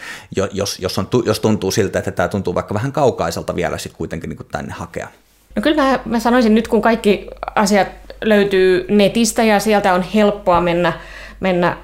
[0.53, 4.29] jos, jos, on, jos tuntuu siltä, että tämä tuntuu vaikka vähän kaukaiselta vielä sitten kuitenkin
[4.29, 5.09] niin kuin tänne hakea?
[5.57, 7.89] No kyllä mä, mä sanoisin nyt, kun kaikki asiat
[8.25, 10.93] löytyy netistä ja sieltä on helppoa mennä
[11.41, 11.77] mennä äh,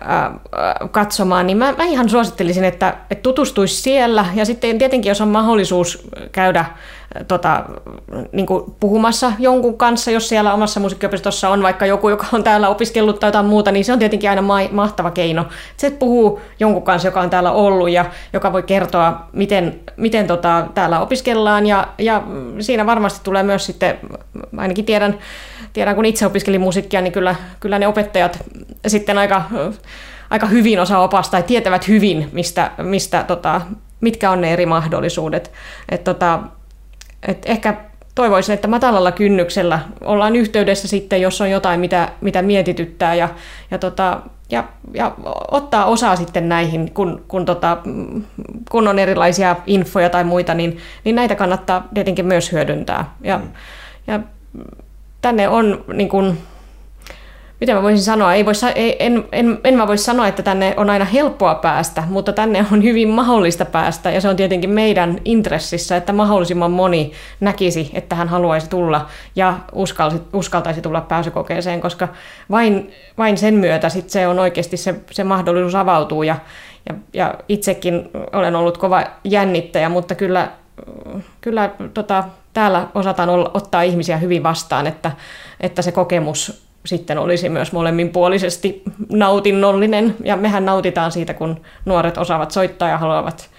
[0.90, 4.26] katsomaan, niin mä, mä ihan suosittelisin, että, että tutustuisi siellä.
[4.34, 6.64] Ja sitten tietenkin, jos on mahdollisuus käydä
[7.28, 7.64] tota,
[8.32, 12.68] niin kuin puhumassa jonkun kanssa, jos siellä omassa musiikkiopistossa on vaikka joku, joka on täällä
[12.68, 15.46] opiskellut tai jotain muuta, niin se on tietenkin aina ma- mahtava keino.
[15.76, 20.26] Se, että puhuu jonkun kanssa, joka on täällä ollut ja joka voi kertoa, miten, miten
[20.26, 21.66] tota, täällä opiskellaan.
[21.66, 22.22] Ja, ja
[22.61, 23.98] siinä varmasti tulee myös sitten,
[24.57, 25.18] ainakin tiedän,
[25.74, 28.44] tiedän kun itse opiskelin musiikkia, niin kyllä, kyllä ne opettajat
[28.86, 29.42] sitten aika,
[30.30, 33.60] aika hyvin osaa opastaa ja tietävät hyvin, mistä, mistä tota,
[34.00, 35.52] mitkä on ne eri mahdollisuudet.
[35.88, 36.40] Et tota,
[37.28, 37.76] et ehkä
[38.14, 43.28] toivoisin, että matalalla kynnyksellä ollaan yhteydessä sitten, jos on jotain, mitä, mitä mietityttää ja,
[43.70, 44.20] ja, tota,
[44.50, 44.64] ja,
[44.94, 45.14] ja
[45.50, 47.78] ottaa osaa sitten näihin, kun, kun, tota,
[48.70, 53.14] kun on erilaisia infoja tai muita, niin, niin näitä kannattaa tietenkin myös hyödyntää.
[53.22, 53.48] Ja, mm.
[54.06, 54.20] ja
[55.24, 56.38] tänne on niin kuin,
[57.60, 58.52] miten mä voisin sanoa, ei voi,
[58.98, 62.82] en, en, en mä voi sanoa, että tänne on aina helppoa päästä, mutta tänne on
[62.82, 68.28] hyvin mahdollista päästä ja se on tietenkin meidän intressissä, että mahdollisimman moni näkisi, että hän
[68.28, 69.06] haluaisi tulla
[69.36, 72.08] ja uskalsi, uskaltaisi tulla pääsykokeeseen, koska
[72.50, 76.36] vain, vain sen myötä sit se on oikeasti se, se mahdollisuus avautuu ja,
[76.88, 80.48] ja, ja itsekin olen ollut kova jännittäjä, mutta kyllä,
[81.40, 82.24] kyllä tota,
[82.55, 85.12] täällä osataan olla, ottaa ihmisiä hyvin vastaan, että,
[85.61, 90.16] että se kokemus sitten olisi myös molemminpuolisesti nautinnollinen.
[90.24, 93.50] Ja mehän nautitaan siitä, kun nuoret osaavat soittaa ja haluavat,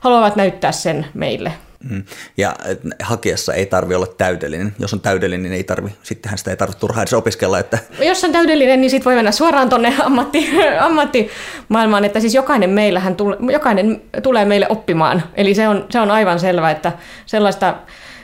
[0.00, 1.52] haluavat näyttää sen meille.
[1.90, 2.04] Mm.
[2.36, 2.56] Ja
[3.02, 4.74] hakiessa ei tarvi olla täydellinen.
[4.78, 7.58] Jos on täydellinen, niin ei tarvi, sittenhän sitä ei tarvitse turhaan edes opiskella.
[7.58, 7.78] Että...
[8.00, 12.04] Jos on täydellinen, niin sitten voi mennä suoraan tuonne ammatti, ammattimaailmaan.
[12.04, 15.22] Että siis jokainen, meillähän tule, jokainen tulee meille oppimaan.
[15.34, 16.92] Eli se on, se on aivan selvä, että
[17.26, 17.74] sellaista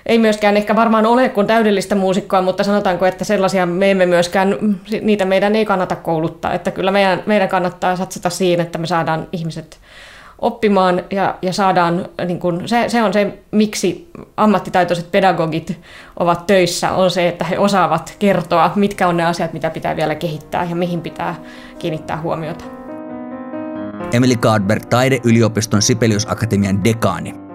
[0.07, 4.79] ei myöskään ehkä varmaan ole kuin täydellistä muusikkoa, mutta sanotaanko, että sellaisia me emme myöskään,
[5.03, 6.55] niitä meidän ei kannata kouluttaa.
[6.55, 9.79] Että kyllä meidän, meidän kannattaa satsata siihen, että me saadaan ihmiset
[10.39, 15.81] oppimaan ja, ja saadaan, niin kun, se, se on se, miksi ammattitaitoiset pedagogit
[16.19, 20.15] ovat töissä, on se, että he osaavat kertoa, mitkä on ne asiat, mitä pitää vielä
[20.15, 21.35] kehittää ja mihin pitää
[21.79, 22.65] kiinnittää huomiota.
[24.13, 27.46] Emily Gardberg, taideyliopiston Sibelius Akatemian dekaani.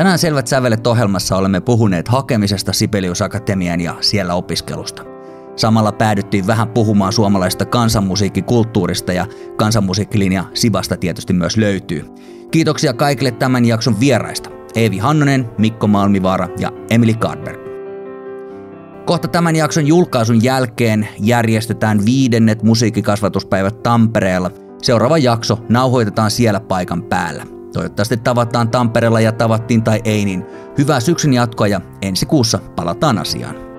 [0.00, 5.02] Tänään Selvät sävelet ohjelmassa olemme puhuneet hakemisesta Sibelius Akatemian ja siellä opiskelusta.
[5.56, 9.26] Samalla päädyttiin vähän puhumaan suomalaisesta kansanmusiikkikulttuurista ja
[9.56, 12.04] kansanmusiikkilinja Sibasta tietysti myös löytyy.
[12.50, 14.50] Kiitoksia kaikille tämän jakson vieraista.
[14.74, 17.60] Eevi Hannonen, Mikko Malmivaara ja Emily Gardberg.
[19.06, 24.50] Kohta tämän jakson julkaisun jälkeen järjestetään viidennet musiikkikasvatuspäivät Tampereella.
[24.82, 27.59] Seuraava jakso nauhoitetaan siellä paikan päällä.
[27.72, 30.46] Toivottavasti tavataan Tampereella ja tavattiin tai ei, niin
[30.78, 33.69] hyvää syksyn jatkoa ja ensi kuussa palataan asiaan.